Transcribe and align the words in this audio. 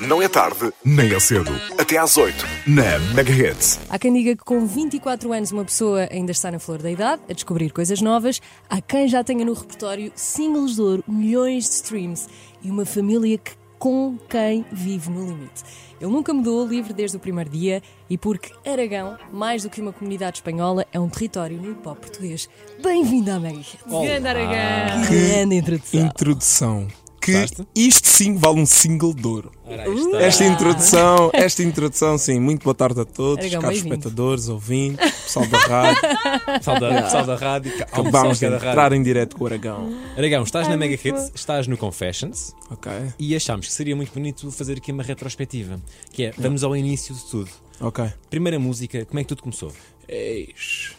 Não 0.00 0.20
é 0.20 0.28
tarde, 0.28 0.72
nem 0.84 1.14
é 1.14 1.18
cedo. 1.18 1.50
Até 1.78 1.96
às 1.96 2.18
8, 2.18 2.44
na 2.66 2.98
Mega 3.14 3.32
Hits. 3.32 3.80
Há 3.88 3.98
quem 3.98 4.12
diga 4.12 4.36
que 4.36 4.44
com 4.44 4.66
24 4.66 5.32
anos 5.32 5.52
uma 5.52 5.64
pessoa 5.64 6.06
ainda 6.10 6.32
está 6.32 6.50
na 6.50 6.58
flor 6.58 6.82
da 6.82 6.90
idade, 6.90 7.22
a 7.30 7.32
descobrir 7.32 7.70
coisas 7.70 8.02
novas. 8.02 8.42
Há 8.68 8.78
quem 8.82 9.08
já 9.08 9.24
tenha 9.24 9.42
no 9.42 9.54
repertório 9.54 10.12
singles 10.14 10.74
de 10.74 10.82
ouro, 10.82 11.04
milhões 11.08 11.64
de 11.64 11.70
streams 11.70 12.28
e 12.62 12.70
uma 12.70 12.84
família 12.84 13.38
que 13.38 13.52
com 13.78 14.18
quem 14.28 14.66
vive 14.70 15.08
no 15.10 15.26
limite. 15.26 15.62
Ele 15.98 16.10
nunca 16.10 16.34
mudou, 16.34 16.66
livre 16.66 16.92
desde 16.92 17.16
o 17.16 17.20
primeiro 17.20 17.48
dia, 17.48 17.82
e 18.08 18.18
porque 18.18 18.52
Aragão, 18.68 19.16
mais 19.32 19.62
do 19.62 19.70
que 19.70 19.80
uma 19.80 19.94
comunidade 19.94 20.38
espanhola, 20.38 20.86
é 20.92 21.00
um 21.00 21.08
território 21.08 21.56
no 21.56 21.70
hip 21.70 21.88
hop 21.88 21.98
português. 21.98 22.50
Bem-vindo 22.82 23.30
à 23.30 23.40
Mega 23.40 23.60
Hits. 23.60 23.78
Grande 23.86 24.28
Aragão. 24.28 25.08
Grande 25.08 25.54
introdução. 25.56 26.00
Introdução. 26.00 26.88
Que 27.26 27.32
Gostaste? 27.32 27.66
isto 27.74 28.06
sim 28.08 28.36
vale 28.36 28.60
um 28.60 28.66
single 28.66 29.12
de 29.12 29.26
ouro. 29.26 29.50
Está. 29.68 30.20
Esta 30.22 30.44
introdução, 30.44 31.30
esta 31.34 31.62
introdução, 31.64 32.16
sim. 32.18 32.38
Muito 32.38 32.62
boa 32.62 32.74
tarde 32.74 33.00
a 33.00 33.04
todos, 33.04 33.44
Aragão, 33.44 33.62
caros 33.62 33.78
espectadores, 33.78 34.48
ouvintes, 34.48 35.10
pessoal 35.22 35.46
da 35.48 35.58
rádio. 35.58 36.02
Pessoal 36.56 36.80
da, 36.80 37.02
pessoal 37.02 37.26
da 37.26 37.36
rádio. 37.36 37.72
Acabamos 37.82 38.38
de 38.38 38.48
da 38.48 38.56
entrar 38.56 38.74
rádio. 38.76 38.96
em 38.98 39.02
direto 39.02 39.36
com 39.36 39.42
o 39.42 39.46
Aragão. 39.48 39.92
Aragão, 40.16 40.42
estás 40.44 40.68
na 40.68 40.76
Mega 40.76 40.94
Hits, 40.94 41.32
estás 41.34 41.66
no 41.66 41.76
Confessions 41.76 42.54
Ok, 42.70 42.90
e 43.18 43.34
achámos 43.34 43.66
que 43.66 43.72
seria 43.72 43.96
muito 43.96 44.12
bonito 44.12 44.48
fazer 44.52 44.74
aqui 44.78 44.92
uma 44.92 45.02
retrospectiva. 45.02 45.80
Que 46.12 46.26
é, 46.26 46.32
vamos 46.38 46.62
ao 46.62 46.76
início 46.76 47.12
de 47.14 47.24
tudo. 47.28 47.50
ok. 47.80 48.04
Primeira 48.30 48.58
música, 48.60 49.04
como 49.04 49.18
é 49.18 49.24
que 49.24 49.28
tudo 49.28 49.42
começou? 49.42 49.72
Eis. 50.08 50.92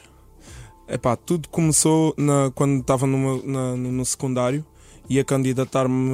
Epá, 0.89 1.16
tudo 1.16 1.48
começou 1.50 2.14
na- 2.17 2.52
quando 2.53 2.81
estava 2.81 3.08
no, 3.08 3.41
no 3.78 4.05
secundário. 4.05 4.66
Ia 5.09 5.23
candidatar-me 5.23 6.11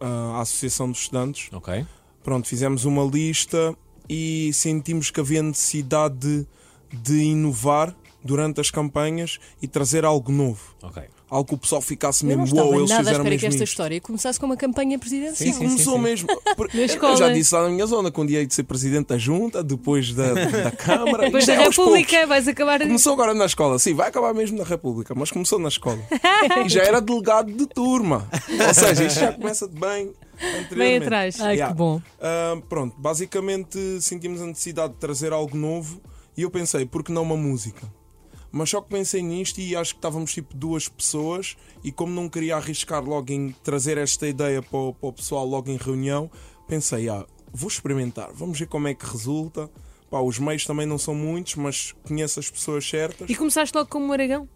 ah, 0.00 0.38
à 0.38 0.40
Associação 0.40 0.90
de 0.90 0.98
Estudantes. 0.98 1.48
Ok. 1.52 1.86
Pronto, 2.22 2.48
fizemos 2.48 2.84
uma 2.84 3.04
lista 3.04 3.74
e 4.08 4.50
sentimos 4.52 5.10
que 5.10 5.20
havia 5.20 5.42
necessidade 5.42 6.16
de, 6.18 6.46
de 6.92 7.18
inovar 7.22 7.94
durante 8.26 8.60
as 8.60 8.70
campanhas 8.70 9.38
e 9.62 9.66
trazer 9.68 10.04
algo 10.04 10.30
novo. 10.32 10.60
Ok. 10.82 11.02
Algo 11.28 11.44
que 11.48 11.54
o 11.54 11.58
pessoal 11.58 11.82
ficasse 11.82 12.24
mesmo, 12.24 12.44
estava 12.44 12.62
wow, 12.62 12.76
eles 12.76 12.90
nada 12.90 13.00
fizeram 13.02 13.18
espera 13.24 13.36
que 13.36 13.42
mesmo 13.42 13.48
esta 13.48 13.64
isto. 13.64 13.72
história 13.72 14.00
começasse 14.00 14.38
com 14.38 14.46
uma 14.46 14.56
campanha 14.56 14.96
presidencial. 14.96 15.52
Sim, 15.54 15.58
começou 15.58 15.94
sim, 15.94 15.98
sim. 15.98 16.04
mesmo. 16.04 16.28
Por- 16.56 16.70
Na 16.72 16.80
eu 17.10 17.16
já 17.16 17.28
disse 17.32 17.52
lá 17.52 17.62
na 17.64 17.70
minha 17.70 17.84
zona, 17.86 18.12
quando 18.12 18.30
ia 18.30 18.46
de 18.46 18.54
ser 18.54 18.62
presidente 18.62 19.08
da 19.08 19.18
junta, 19.18 19.60
depois 19.62 20.12
da, 20.12 20.32
da 20.34 20.70
Câmara. 20.70 21.24
Depois 21.24 21.42
isto 21.42 21.56
da 21.56 21.62
é. 21.62 21.64
República 21.64 22.26
vais 22.28 22.46
acabar. 22.46 22.78
Começou 22.80 23.12
agora 23.14 23.34
na 23.34 23.46
escola, 23.46 23.76
sim, 23.80 23.92
vai 23.92 24.08
acabar 24.08 24.32
mesmo 24.34 24.56
na 24.56 24.62
República, 24.64 25.14
mas 25.16 25.32
começou 25.32 25.58
na 25.58 25.68
escola. 25.68 25.98
e 26.64 26.68
já 26.68 26.82
era 26.84 27.00
delegado 27.00 27.50
de 27.52 27.66
turma. 27.66 28.28
Ou 28.68 28.74
seja, 28.74 29.04
isto 29.04 29.18
já 29.18 29.32
começa 29.32 29.66
de 29.66 29.74
bem 29.80 30.12
anteriormente. 30.40 30.74
Bem 30.76 30.96
atrás. 30.98 31.40
Ai, 31.40 31.56
Yeah. 31.56 31.72
que 31.74 31.78
bom. 31.78 32.00
Ah, 32.20 32.56
pronto, 32.68 32.94
basicamente 32.98 34.00
sentimos 34.00 34.40
a 34.40 34.46
necessidade 34.46 34.92
de 34.92 34.98
trazer 35.00 35.32
algo 35.32 35.56
novo 35.56 36.00
e 36.36 36.42
eu 36.42 36.50
pensei, 36.50 36.84
por 36.86 37.02
que 37.02 37.10
não 37.10 37.22
uma 37.22 37.36
música? 37.36 37.82
Mas 38.56 38.70
só 38.70 38.80
que 38.80 38.88
pensei 38.88 39.20
nisto 39.20 39.60
e 39.60 39.76
acho 39.76 39.92
que 39.92 39.98
estávamos 39.98 40.32
tipo 40.32 40.56
duas 40.56 40.88
pessoas 40.88 41.58
e 41.84 41.92
como 41.92 42.10
não 42.12 42.26
queria 42.26 42.56
arriscar 42.56 43.04
logo 43.04 43.30
em 43.30 43.54
trazer 43.62 43.98
esta 43.98 44.26
ideia 44.26 44.62
para 44.62 44.78
o, 44.78 44.94
para 44.94 45.08
o 45.10 45.12
pessoal 45.12 45.46
logo 45.46 45.70
em 45.70 45.76
reunião, 45.76 46.30
pensei, 46.66 47.06
ah, 47.10 47.26
vou 47.52 47.68
experimentar, 47.68 48.32
vamos 48.32 48.58
ver 48.58 48.66
como 48.66 48.88
é 48.88 48.94
que 48.94 49.04
resulta. 49.04 49.70
Pá, 50.08 50.20
os 50.20 50.38
meios 50.38 50.64
também 50.64 50.86
não 50.86 50.96
são 50.96 51.14
muitos, 51.14 51.56
mas 51.56 51.94
conheço 52.06 52.40
as 52.40 52.48
pessoas 52.48 52.88
certas. 52.88 53.28
E 53.28 53.34
começaste 53.34 53.76
logo 53.76 53.90
como 53.90 54.06
um 54.06 54.12
Aragão? 54.12 54.48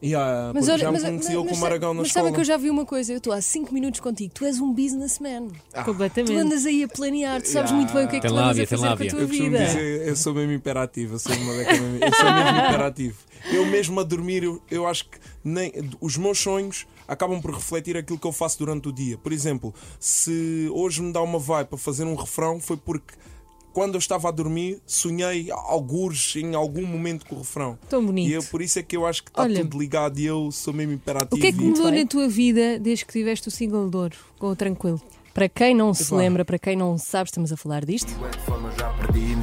E, 0.00 0.14
ah, 0.14 0.50
porque 0.52 0.78
já 0.78 0.92
me 0.92 1.00
conheciam 1.00 1.44
como 1.44 1.64
Aragão 1.66 1.92
na 1.92 2.00
mas 2.02 2.08
escola. 2.08 2.24
sabem 2.26 2.34
que 2.34 2.40
eu 2.40 2.44
já 2.44 2.56
vi 2.56 2.70
uma 2.70 2.86
coisa, 2.86 3.12
eu 3.12 3.18
estou 3.18 3.32
há 3.32 3.40
5 3.42 3.74
minutos 3.74 3.98
contigo, 3.98 4.32
tu 4.32 4.44
és 4.44 4.60
um 4.60 4.72
businessman. 4.72 5.48
Ah. 5.72 5.82
Tu 5.82 5.86
Completamente. 5.86 6.36
andas 6.36 6.66
aí 6.66 6.84
a 6.84 6.88
planear, 6.88 7.42
tu 7.42 7.48
sabes 7.48 7.72
muito 7.72 7.92
bem 7.92 8.04
o 8.06 8.08
que 8.08 8.16
é 8.16 8.20
que 8.20 8.26
Tem 8.26 8.30
tu 8.30 8.36
andas 8.36 8.46
lábia, 8.46 8.62
a 8.62 8.66
tem 8.66 8.78
fazer 8.78 8.80
com 8.80 8.86
a 8.86 8.90
lábia. 8.90 9.10
tua 9.10 9.20
Eu 9.20 9.28
costumo 9.28 9.50
vida. 9.50 9.64
dizer, 9.66 10.08
eu 10.08 10.16
sou 10.16 10.34
mesmo 10.34 10.52
imperativo, 10.52 11.14
eu 11.14 11.18
sou, 11.18 11.32
uma 11.34 11.52
eu 11.52 12.14
sou 12.14 12.32
mesmo 12.32 12.58
imperativo. 12.58 13.16
Eu 13.52 13.66
mesmo 13.66 13.98
a 14.00 14.04
dormir, 14.04 14.44
eu, 14.44 14.62
eu 14.70 14.86
acho 14.86 15.04
que 15.08 15.18
nem, 15.42 15.72
os 16.00 16.16
meus 16.16 16.38
sonhos 16.38 16.86
acabam 17.08 17.40
por 17.40 17.52
refletir 17.54 17.96
aquilo 17.96 18.18
que 18.18 18.26
eu 18.26 18.32
faço 18.32 18.58
durante 18.58 18.88
o 18.88 18.92
dia. 18.92 19.16
Por 19.18 19.32
exemplo, 19.32 19.74
se 19.98 20.68
hoje 20.72 21.02
me 21.02 21.12
dá 21.12 21.22
uma 21.22 21.38
vibe 21.38 21.68
para 21.68 21.78
fazer 21.78 22.04
um 22.04 22.14
refrão, 22.14 22.60
foi 22.60 22.76
porque 22.76 23.14
quando 23.72 23.94
eu 23.94 23.98
estava 23.98 24.28
a 24.28 24.30
dormir, 24.30 24.80
sonhei 24.86 25.50
algures 25.50 26.34
em 26.36 26.54
algum 26.54 26.86
momento 26.86 27.26
com 27.26 27.36
o 27.36 27.38
refrão. 27.38 27.78
Tão 27.88 28.04
bonito. 28.04 28.28
E 28.28 28.32
eu, 28.32 28.42
por 28.44 28.60
isso 28.60 28.78
é 28.78 28.82
que 28.82 28.96
eu 28.96 29.06
acho 29.06 29.22
que 29.22 29.30
está 29.30 29.42
Olha, 29.42 29.60
tudo 29.62 29.78
ligado 29.78 30.18
e 30.18 30.26
eu 30.26 30.50
sou 30.50 30.72
mesmo 30.74 30.92
imperativo. 30.94 31.36
O 31.36 31.40
que 31.40 31.46
é 31.46 31.52
que 31.52 31.58
e- 31.58 31.64
mudou 31.64 31.90
na 31.90 32.04
tua 32.06 32.28
vida 32.28 32.78
desde 32.78 33.04
que 33.04 33.12
tiveste 33.12 33.48
o 33.48 33.50
single 33.50 33.88
de 33.88 33.96
ouro 33.96 34.16
com 34.38 34.48
o 34.48 34.56
Tranquilo? 34.56 35.00
Para 35.32 35.48
quem 35.48 35.74
não 35.74 35.94
se 35.94 36.12
lembra, 36.12 36.44
para 36.44 36.58
quem 36.58 36.74
não 36.74 36.98
sabe, 36.98 37.28
estamos 37.28 37.52
a 37.52 37.56
falar 37.56 37.84
disto. 37.84 38.12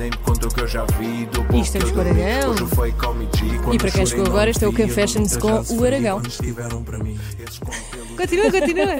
Nem 0.05 0.11
me 0.11 0.17
conto 0.17 0.47
o 0.47 0.53
que 0.53 0.61
eu 0.61 0.67
já 0.67 0.85
vi 0.99 1.25
do 1.25 1.41
bom 1.45 1.59
Isto 1.59 1.77
é 1.77 1.79
que 1.79 1.85
os 1.87 1.91
eu 1.91 2.03
dormi. 2.03 2.21
Aragão. 2.21 2.51
Hoje 2.51 2.65
foi 2.75 2.91
com 2.91 3.15
e 3.71 3.75
E 3.75 3.77
para 3.79 3.89
quem 3.89 4.05
chegou 4.05 4.25
agora, 4.27 4.51
este 4.51 4.63
é 4.63 4.67
o 4.67 4.71
Confessions 4.73 5.35
com 5.35 5.47
o 5.47 5.83
Aragão. 5.83 6.21
com 6.21 8.15
Continua, 8.15 8.51
continua. 8.51 8.95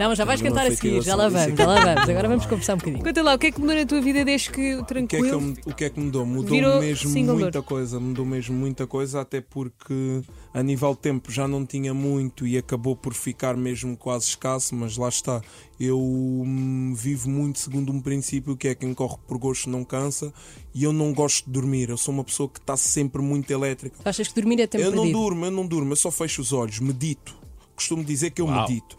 Não, 0.00 0.08
mas 0.08 0.16
já 0.16 0.24
vais 0.24 0.40
cantar 0.40 0.66
a 0.66 0.70
seguir, 0.74 1.02
já 1.02 1.14
lá 1.16 1.28
vamos, 1.28 1.54
já 1.58 1.66
lá 1.66 1.84
vamos. 1.84 2.08
Agora 2.08 2.28
vamos 2.28 2.46
conversar 2.46 2.74
um 2.74 2.78
bocadinho. 2.78 3.04
Conta 3.04 3.22
lá, 3.22 3.34
o 3.34 3.38
que 3.38 3.48
é 3.48 3.50
que 3.52 3.60
mudou 3.60 3.76
na 3.76 3.84
tua 3.84 4.00
vida 4.00 4.24
desde 4.24 4.50
que 4.50 4.76
o 4.76 4.80
O 4.80 4.84
que, 4.86 4.94
é 4.94 5.02
que, 5.02 5.08
Tranquilo. 5.18 5.54
eu- 5.66 5.70
o 5.70 5.74
que 5.74 5.84
é 5.84 5.90
que 5.90 6.00
mudou? 6.00 6.24
Mudou 6.24 6.80
mesmo 6.80 7.10
muita 7.34 7.60
coisa, 7.62 8.00
mudou 8.00 8.24
mesmo 8.24 8.56
muita 8.56 8.86
coisa, 8.86 9.20
até 9.20 9.42
porque 9.42 10.22
a 10.52 10.62
nível 10.62 10.92
de 10.94 11.00
tempo 11.00 11.30
já 11.30 11.46
não 11.46 11.64
tinha 11.64 11.92
muito 11.92 12.46
e 12.46 12.56
acabou 12.56 12.96
por 12.96 13.14
ficar 13.14 13.56
mesmo 13.56 13.96
quase 13.96 14.26
escasso, 14.26 14.74
mas 14.74 14.96
lá 14.96 15.08
está. 15.08 15.40
Eu 15.78 16.00
hum, 16.00 16.94
vivo 16.96 17.28
muito 17.28 17.58
segundo 17.58 17.92
um 17.92 18.00
princípio 18.00 18.56
que 18.56 18.68
é 18.68 18.74
quem 18.74 18.92
corre 18.94 19.16
por 19.26 19.38
gosto 19.38 19.68
não 19.70 19.84
cansa 19.84 20.32
e 20.74 20.84
eu 20.84 20.92
não 20.92 21.12
gosto 21.12 21.44
de 21.46 21.52
dormir. 21.52 21.90
Eu 21.90 21.98
sou 21.98 22.12
uma 22.12 22.24
pessoa 22.24 22.48
que 22.48 22.58
está 22.58 22.76
sempre 22.76 23.20
muito 23.22 23.50
elétrica. 23.50 23.96
Tu 24.02 24.08
achas 24.08 24.28
que 24.28 24.34
dormir 24.34 24.60
é 24.60 24.66
tempo 24.66 24.82
Eu 24.82 24.90
não 24.90 25.04
perdido? 25.04 25.18
durmo, 25.18 25.44
eu 25.44 25.50
não 25.50 25.66
durmo, 25.66 25.92
eu 25.92 25.96
só 25.96 26.10
fecho 26.10 26.40
os 26.40 26.52
olhos, 26.52 26.80
medito. 26.80 27.36
Costumo 27.76 28.02
dizer 28.02 28.30
que 28.30 28.40
eu 28.40 28.46
Uau. 28.46 28.62
medito. 28.68 28.96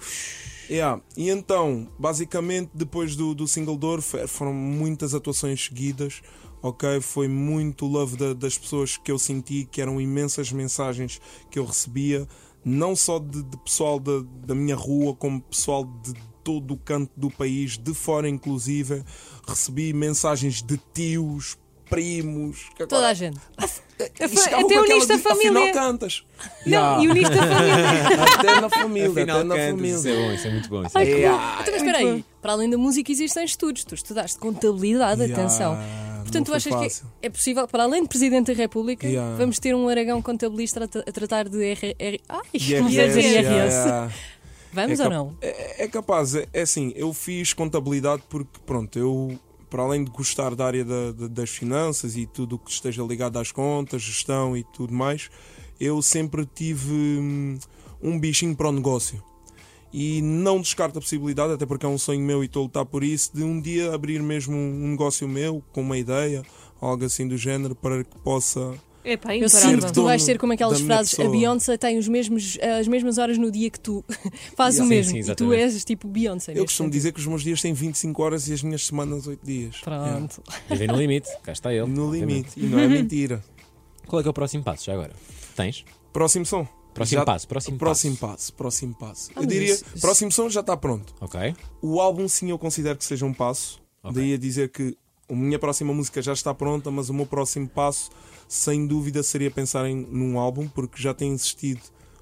Yeah. 0.70 1.02
E 1.18 1.30
então, 1.30 1.88
basicamente, 1.98 2.70
depois 2.74 3.16
do, 3.16 3.34
do 3.34 3.48
single 3.48 3.76
door 3.78 4.02
foram 4.02 4.54
muitas 4.54 5.16
atuações 5.16 5.66
seguidas. 5.66 6.22
Ok, 6.62 7.00
foi 7.02 7.28
muito 7.28 7.86
love 7.86 8.18
da- 8.18 8.34
das 8.34 8.58
pessoas 8.58 8.98
que 8.98 9.12
eu 9.12 9.18
senti, 9.18 9.66
que 9.72 9.82
eram 9.82 10.00
imensas 10.00 10.52
mensagens 10.52 11.20
que 11.50 11.58
eu 11.58 11.66
recebia, 11.66 12.28
não 12.64 12.96
só 12.96 13.18
de, 13.18 13.42
de 13.42 13.58
pessoal 13.58 13.98
da, 14.00 14.22
da 14.46 14.54
minha 14.54 14.76
rua, 14.76 15.16
como 15.16 15.42
pessoal 15.42 15.86
de 15.86 16.14
todo 16.44 16.74
o 16.74 16.78
canto 16.78 17.12
do 17.16 17.32
país, 17.32 17.78
de 17.78 17.94
fora 17.94 18.28
inclusive. 18.28 19.04
Recebi 19.48 19.94
mensagens 19.94 20.62
de 20.62 20.78
tios, 20.94 21.58
primos. 21.90 22.66
que 22.76 22.86
Toda 22.86 22.96
agora- 22.98 23.08
a 23.12 23.14
gente. 23.14 23.40
e 24.00 24.28
chegavam 24.38 24.66
até 24.66 24.76
com 24.76 24.82
uniste 24.82 25.04
aquela 25.12 25.14
a 25.14 25.18
de, 25.18 25.24
família. 25.24 25.52
Afinal 25.52 25.74
cantas. 25.74 26.24
Não, 26.66 26.72
Yeah. 26.72 27.04
e 27.04 27.08
uniste 27.10 27.34
a 27.34 27.48
família. 27.48 28.26
Até 28.40 28.62
na 28.62 28.70
família, 28.70 29.10
Afinal, 29.10 29.38
até 29.40 29.44
na 29.48 29.56
cantas, 29.56 29.70
família. 29.72 29.96
Isso 29.96 30.08
é 30.08 30.16
bom, 30.16 30.32
isso 30.34 30.48
é 30.48 30.52
muito 30.52 30.70
bom. 30.70 30.84
Isso 30.86 30.98
é 30.98 31.02
Ai, 31.02 31.06
muito 31.06 31.16
que 31.18 31.22
Yeah. 31.22 31.38
bom. 31.56 31.62
Então, 31.62 31.74
mas 31.74 31.82
espera 31.84 31.98
aí, 31.98 32.26
para 32.42 32.52
além 32.54 32.70
da 32.70 32.78
música 32.78 33.12
existem 33.12 33.44
estudos. 33.44 33.84
Tu 33.84 33.96
estudaste 33.96 34.38
contabilidade, 34.40 35.22
Yeah, 35.24 35.42
atenção. 35.44 35.78
Portanto, 36.22 36.46
tu 36.46 36.54
achas 36.54 36.72
fácil. 36.74 37.08
que 37.20 37.28
é 37.28 37.30
possível, 37.30 37.68
para 37.68 37.84
além 37.84 38.04
de 38.04 38.08
Presidente 38.10 38.54
da 38.54 38.54
República, 38.54 39.08
Yeah. 39.08 39.36
vamos 39.36 39.58
ter 39.60 39.74
um 39.76 39.90
Aragão 39.90 40.22
contabilista 40.22 40.84
a, 40.84 40.88
tra- 40.88 41.04
a 41.08 41.12
tratar 41.12 41.50
de 41.50 41.64
R... 41.64 41.96
R... 41.98 42.22
Ai, 42.30 42.40
IRS, 42.54 43.20
yeah. 43.20 44.12
Vamos 44.72 45.00
É 45.00 45.04
ou 45.04 45.10
não? 45.10 45.38
É, 45.42 45.84
é 45.86 45.88
capaz, 45.88 46.36
é, 46.36 46.46
é 46.54 46.62
assim, 46.62 46.94
eu 46.96 47.12
fiz 47.14 47.54
contabilidade 47.54 48.22
porque, 48.30 48.60
pronto, 48.66 49.00
eu, 49.00 49.40
para 49.70 49.84
além 49.84 50.04
de 50.04 50.12
gostar 50.12 50.56
da 50.56 50.66
área 50.66 50.84
da- 50.84 51.12
da- 51.12 51.28
das 51.28 51.50
finanças 51.50 52.16
e 52.18 52.26
tudo 52.26 52.56
o 52.56 52.60
que 52.60 52.72
esteja 52.72 53.04
ligado 53.04 53.38
às 53.38 53.52
contas, 53.52 54.02
gestão 54.02 54.56
e 54.58 54.64
tudo 54.64 54.94
mais, 54.94 55.30
eu 55.80 56.02
sempre 56.02 56.46
tive 56.46 56.92
hum, 56.94 57.58
um 58.02 58.20
bichinho 58.20 58.56
para 58.56 58.70
o 58.70 58.72
negócio. 58.72 59.24
E 59.92 60.22
não 60.22 60.62
descarto 60.62 61.00
a 61.00 61.02
possibilidade, 61.02 61.54
até 61.54 61.66
porque 61.66 61.86
é 61.86 61.90
um 61.90 61.98
sonho 61.98 62.22
meu 62.22 62.44
e 62.44 62.46
estou 62.46 62.62
a 62.62 62.66
lutar 62.66 62.86
por 62.86 63.04
isso, 63.04 63.32
de 63.34 63.44
um 63.44 63.60
dia 63.60 63.94
abrir 63.94 64.22
mesmo 64.22 64.56
um 64.56 64.90
negócio 64.90 65.28
meu, 65.28 65.64
com 65.72 65.82
uma 65.82 65.98
ideia, 65.98 66.44
algo 66.80 67.04
assim 67.06 67.28
do 67.28 67.38
género, 67.38 67.76
para 67.76 68.04
que 68.04 68.18
possa. 68.20 68.74
Epá, 69.04 69.34
Eu 69.36 69.46
imparável. 69.48 69.70
sinto 69.72 69.86
que 69.88 69.94
tu 69.94 70.04
vais 70.04 70.22
ser 70.22 70.38
como 70.38 70.54
aquelas 70.54 70.82
frases. 70.82 71.14
A 71.14 71.18
pessoa. 71.18 71.32
Beyoncé 71.36 71.78
tem 71.78 71.98
os 71.98 72.08
mesmos, 72.08 72.58
as 72.80 72.88
mesmas 72.88 73.18
horas 73.18 73.38
no 73.38 73.50
dia 73.50 73.70
que 73.70 73.80
tu 73.80 74.04
faz 74.58 74.76
o 74.76 74.84
Sim, 74.84 74.88
mesmo. 74.90 75.24
sim, 75.24 75.32
e 75.32 75.36
tu 75.36 75.54
és 75.54 75.84
tipo 75.86 76.08
Beyoncé. 76.08 76.52
Eu 76.54 76.66
costumo 76.66 76.88
sentido. 76.88 76.92
dizer 76.92 77.12
que 77.14 77.20
os 77.20 77.26
meus 77.28 77.42
dias 77.44 77.62
têm 77.62 77.74
25 77.74 78.22
horas 78.24 78.48
e 78.50 78.54
as 78.54 78.62
minhas 78.62 78.86
semanas 78.86 79.26
8 79.26 79.46
dias. 79.46 79.82
Yeah. 79.86 80.10
Pronto. 80.18 80.44
Vivem 80.70 80.88
no 80.88 80.98
limite, 80.98 81.30
cá 81.44 81.52
está 81.54 81.74
ele. 81.74 81.88
No 81.88 82.12
limite. 82.14 82.52
E 82.58 82.64
não 82.66 82.78
é 82.80 82.88
mentira. 82.88 83.44
Qual 84.08 84.20
é 84.20 84.24
que 84.24 84.28
é 84.28 84.32
o 84.32 84.34
próximo 84.34 84.64
passo 84.64 84.86
já 84.86 84.94
agora? 84.94 85.12
Tens? 85.56 85.86
Próximo 86.12 86.46
som. 86.46 86.68
Próximo 86.94 87.20
Já- 87.22 87.26
passo, 87.26 87.48
próximo 87.48 87.78
próximo 87.78 88.18
passo. 88.18 88.34
passo. 88.34 88.54
Próximo 88.54 88.96
passo. 88.96 89.30
Ah, 89.36 89.42
eu 89.42 89.46
diria, 89.46 89.74
isso- 89.74 89.86
isso- 89.94 90.02
próximo 90.02 90.32
som 90.32 90.50
já 90.50 90.60
está 90.62 90.76
pronto. 90.76 91.14
Ok. 91.22 91.56
O 91.82 92.02
álbum 92.02 92.28
sim 92.28 92.50
eu 92.50 92.58
considero 92.60 92.98
que 92.98 93.06
seja 93.06 93.26
um 93.26 93.34
passo. 93.34 93.80
Ok. 94.04 94.16
Daí 94.22 94.34
a 94.34 94.38
dizer 94.38 94.70
que 94.70 94.98
a 95.30 95.34
minha 95.36 95.60
próxima 95.60 95.94
música 95.94 96.22
já 96.22 96.34
está 96.34 96.54
pronta, 96.54 96.90
mas 96.90 97.10
o 97.10 97.14
meu 97.14 97.28
próximo 97.28 97.68
passo, 97.70 98.10
sem 98.50 98.86
dúvida, 98.88 99.22
seria 99.24 99.50
pensar 99.52 99.86
em, 99.88 99.96
num 99.96 100.38
álbum, 100.40 100.68
porque 100.68 101.02
já 101.02 101.14
tenho 101.14 101.34
insistido 101.34 101.80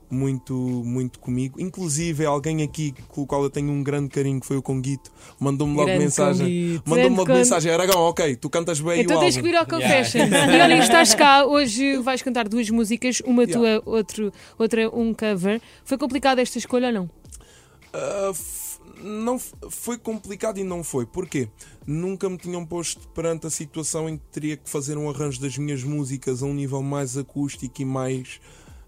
muito, 0.09 0.53
muito 0.53 1.19
comigo. 1.19 1.59
Inclusive, 1.59 2.25
alguém 2.25 2.61
aqui 2.63 2.93
com 3.09 3.21
o 3.21 3.25
qual 3.25 3.43
eu 3.43 3.49
tenho 3.49 3.69
um 3.71 3.81
grande 3.81 4.09
carinho, 4.09 4.39
que 4.39 4.45
foi 4.45 4.55
o 4.57 4.61
Conguito, 4.61 5.11
mandou-me 5.39 5.73
logo 5.73 5.85
Grande 5.87 6.03
mensagem. 6.03 6.81
Mandou-me 6.85 7.15
logo 7.17 7.27
Con- 7.31 7.33
mensagem: 7.37 7.71
Aragão, 7.71 8.01
ok, 8.01 8.35
tu 8.35 8.49
cantas 8.49 8.79
bem 8.81 9.01
Então 9.01 9.17
o 9.17 9.19
tens 9.21 9.35
que 9.35 9.39
álbum. 9.39 9.49
vir 9.51 9.57
ao 9.57 9.65
Confessions. 9.65 10.29
E 10.31 10.61
olha, 10.61 10.77
estás 10.79 11.15
cá, 11.15 11.45
hoje 11.45 11.97
vais 11.97 12.21
cantar 12.21 12.47
duas 12.47 12.69
músicas, 12.69 13.21
uma 13.25 13.43
Yeah. 13.43 13.81
tua, 13.81 13.93
outro, 13.93 14.33
outra 14.59 14.89
um 14.95 15.13
cover. 15.13 15.61
Foi 15.85 15.97
complicada 15.97 16.41
esta 16.41 16.57
escolha 16.57 16.87
ou 16.87 16.93
não? 16.93 17.09
F- 18.33 18.66
não 19.01 19.39
foi 19.39 19.97
complicado 19.97 20.57
e 20.57 20.63
não 20.63 20.83
foi. 20.83 21.05
Porquê? 21.05 21.49
Nunca 21.85 22.29
me 22.29 22.37
tinham 22.37 22.65
posto 22.65 23.07
perante 23.09 23.47
a 23.47 23.49
situação 23.49 24.09
em 24.09 24.17
que 24.17 24.25
teria 24.31 24.57
que 24.57 24.69
fazer 24.69 24.97
um 24.97 25.09
arranjo 25.09 25.39
das 25.39 25.57
minhas 25.57 25.83
músicas 25.83 26.41
a 26.41 26.45
um 26.45 26.53
nível 26.53 26.81
mais 26.81 27.17
acústico 27.17 27.81
e 27.81 27.85
mais 27.85 28.39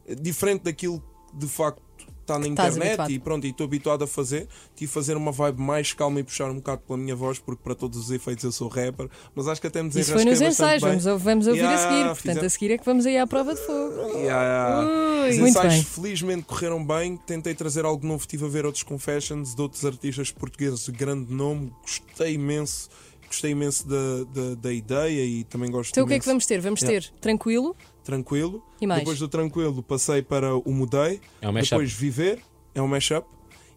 eh, 0.08 0.16
diferente 0.16 0.64
daquilo 0.64 1.00
que 1.00 1.38
de 1.38 1.48
facto 1.48 1.82
está 2.30 2.40
na 2.40 2.48
Estás 2.48 2.76
internet 2.76 2.88
habituado. 3.00 3.12
e 3.12 3.20
pronto, 3.20 3.48
e 3.48 3.50
estou 3.50 3.66
habituado 3.66 4.04
a 4.04 4.08
fazer. 4.08 4.48
Tive 4.76 4.92
fazer 4.92 5.18
uma 5.18 5.32
vibe 5.32 5.60
mais 5.62 5.94
calma 5.94 6.20
e 6.20 6.24
puxar 6.24 6.50
um 6.52 6.56
bocado 6.56 6.82
pela 6.88 6.98
minha 6.98 7.16
voz, 7.16 7.40
porque 7.40 7.62
para 7.64 7.76
todos 7.76 7.98
os 7.98 8.12
efeitos 8.12 8.44
eu 8.44 8.52
sou 8.52 8.68
rapper, 8.68 9.10
mas 9.36 9.48
acho 9.48 9.60
que 9.60 9.68
até 9.68 9.82
me 9.82 9.90
Isso 9.90 10.14
foi 10.14 10.24
nos 10.26 10.40
ensaios, 10.42 10.82
vamos, 10.82 11.04
vamos 11.24 11.48
ouvir 11.48 11.62
a 11.62 11.64
Yeah, 11.64 11.78
seguir. 11.78 12.04
Portanto, 12.06 12.18
fizemos- 12.22 12.44
a 12.44 12.50
seguir 12.50 12.72
é 12.72 12.78
que 12.78 12.86
vamos 12.86 13.06
aí 13.06 13.18
à 13.18 13.26
prova 13.28 13.54
de 13.56 13.62
fogo. 13.62 14.18
Yeah. 14.18 14.88
Os 15.30 15.38
Muito 15.38 15.50
ensaios 15.52 15.74
bem. 15.76 15.84
felizmente 15.84 16.44
correram 16.44 16.84
bem. 16.86 17.18
Tentei 17.18 17.54
trazer 17.54 17.86
algo 17.86 18.06
novo. 18.06 18.22
Estive 18.22 18.46
a 18.46 18.48
ver 18.50 18.66
outros 18.66 18.84
confessions 18.84 19.54
de 19.56 19.62
outros 19.62 19.86
artistas 19.86 20.32
portugueses 20.32 20.86
de 20.86 20.92
grande 20.92 21.34
nome. 21.34 21.72
Gostei 21.82 22.34
imenso. 22.34 22.90
Gostei 23.28 23.52
imenso 23.52 23.88
da, 23.88 23.96
da, 24.34 24.56
da 24.56 24.74
ideia 24.74 25.24
e 25.24 25.44
também 25.44 25.70
gosto 25.70 25.92
Então 25.92 26.04
o 26.04 26.08
que 26.08 26.14
é 26.16 26.18
que 26.20 26.26
imenso- 26.26 26.30
vamos 26.32 26.46
ter? 26.48 26.60
Vamos 26.62 26.82
Yeah. 26.82 27.08
ter 27.08 27.14
tranquilo 27.20 27.76
Tranquilo. 28.10 28.64
e 28.82 28.88
mais. 28.88 29.00
Depois 29.02 29.20
do 29.20 29.28
Tranquilo 29.28 29.84
passei 29.84 30.22
para 30.22 30.56
o 30.56 30.72
Mudei. 30.72 31.22
É 31.42 31.48
um 31.48 31.52
mashup. 31.54 31.70
depois 31.72 31.94
Viver. 31.94 32.40
É 32.74 32.82
um 32.82 32.88
mashup. 32.88 33.28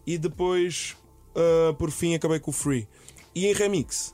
E 0.07 0.17
depois, 0.17 0.95
ah, 1.35 1.73
por 1.77 1.91
fim, 1.91 2.15
acabei 2.15 2.39
com 2.39 2.51
o 2.51 2.53
Free. 2.53 2.87
E 3.35 3.45
em 3.47 3.53
remix, 3.53 4.13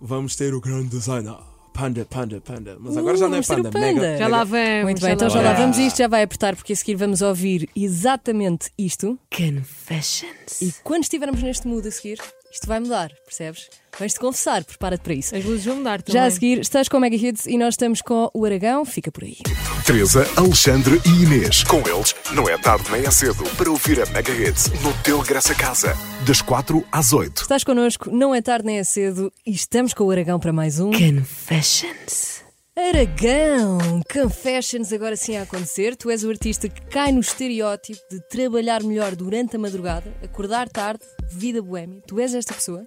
vamos 0.00 0.34
ter 0.36 0.54
o 0.54 0.60
grande 0.60 0.88
designer. 0.88 1.36
Panda, 1.72 2.04
panda, 2.04 2.40
panda. 2.40 2.76
Mas 2.80 2.96
agora 2.96 3.14
Uh, 3.14 3.18
já 3.20 3.28
não 3.28 3.38
é 3.38 3.42
panda. 3.42 3.70
Panda. 3.70 3.78
Mega, 3.78 4.00
Já 4.00 4.24
mega- 4.24 4.28
lá 4.28 4.42
vamos. 4.44 4.82
Muito 4.82 5.00
bem, 5.00 5.12
então 5.12 5.30
já 5.30 5.36
lá 5.40 5.52
vamos. 5.52 5.60
vamos 5.60 5.78
e 5.78 5.86
isto 5.86 5.98
já 5.98 6.08
vai 6.08 6.22
apertar, 6.24 6.56
porque 6.56 6.72
a 6.72 6.76
seguir 6.76 6.96
vamos 6.96 7.22
ouvir 7.22 7.68
exatamente 7.76 8.70
isto. 8.76 9.16
Confessions. 9.30 10.60
E 10.60 10.74
quando 10.82 11.04
estivermos 11.04 11.40
neste 11.40 11.68
mood 11.68 11.86
a 11.86 11.90
seguir, 11.92 12.18
isto 12.50 12.66
vai 12.66 12.80
mudar, 12.80 13.12
percebes? 13.24 13.68
Vais-te 13.98 14.20
confessar, 14.20 14.64
prepara-te 14.64 15.02
para 15.02 15.14
isso. 15.14 15.34
As 15.34 15.44
luzes 15.44 15.64
vão 15.64 15.76
mudar 15.76 16.00
também. 16.00 16.20
Já 16.20 16.26
a 16.26 16.30
seguir, 16.30 16.60
estás 16.60 16.88
com 16.88 16.96
o 16.96 17.00
Mega 17.00 17.16
Hits 17.16 17.46
e 17.46 17.58
nós 17.58 17.74
estamos 17.74 18.00
com 18.00 18.30
o 18.32 18.44
Aragão, 18.44 18.84
fica 18.84 19.10
por 19.10 19.24
aí. 19.24 19.38
Teresa, 19.84 20.26
Alexandre 20.36 21.00
e 21.04 21.24
Inês. 21.24 21.64
Com 21.64 21.78
eles, 21.78 22.14
não 22.32 22.48
é 22.48 22.56
tarde 22.56 22.90
nem 22.92 23.04
é 23.04 23.10
cedo 23.10 23.42
para 23.56 23.70
ouvir 23.70 24.00
a 24.00 24.06
Mega 24.06 24.32
Hits 24.32 24.70
no 24.82 24.92
teu 25.02 25.22
Graça 25.22 25.54
Casa. 25.54 25.96
Das 26.26 26.40
4 26.40 26.86
às 26.92 27.12
8. 27.12 27.42
Estás 27.42 27.64
connosco, 27.64 28.10
não 28.10 28.34
é 28.34 28.40
tarde 28.40 28.66
nem 28.66 28.78
é 28.78 28.84
cedo 28.84 29.32
e 29.44 29.50
estamos 29.50 29.92
com 29.92 30.04
o 30.04 30.10
Aragão 30.10 30.38
para 30.38 30.52
mais 30.52 30.78
um. 30.78 30.90
Confessions. 30.92 32.42
Aragão! 32.76 34.00
Confessions 34.12 34.92
agora 34.92 35.16
sim 35.16 35.36
a 35.36 35.42
acontecer. 35.42 35.96
Tu 35.96 36.10
és 36.10 36.22
o 36.22 36.30
artista 36.30 36.68
que 36.68 36.80
cai 36.82 37.10
no 37.10 37.18
estereótipo 37.18 37.98
de 38.08 38.20
trabalhar 38.28 38.84
melhor 38.84 39.16
durante 39.16 39.56
a 39.56 39.58
madrugada, 39.58 40.14
acordar 40.22 40.68
tarde, 40.68 41.02
vida 41.28 41.60
boémia. 41.62 42.00
Tu 42.06 42.18
és 42.20 42.34
esta 42.34 42.54
pessoa? 42.54 42.86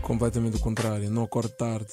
Completamente 0.00 0.56
o 0.56 0.60
contrário, 0.60 1.10
não 1.10 1.22
acordo 1.22 1.50
tarde. 1.50 1.88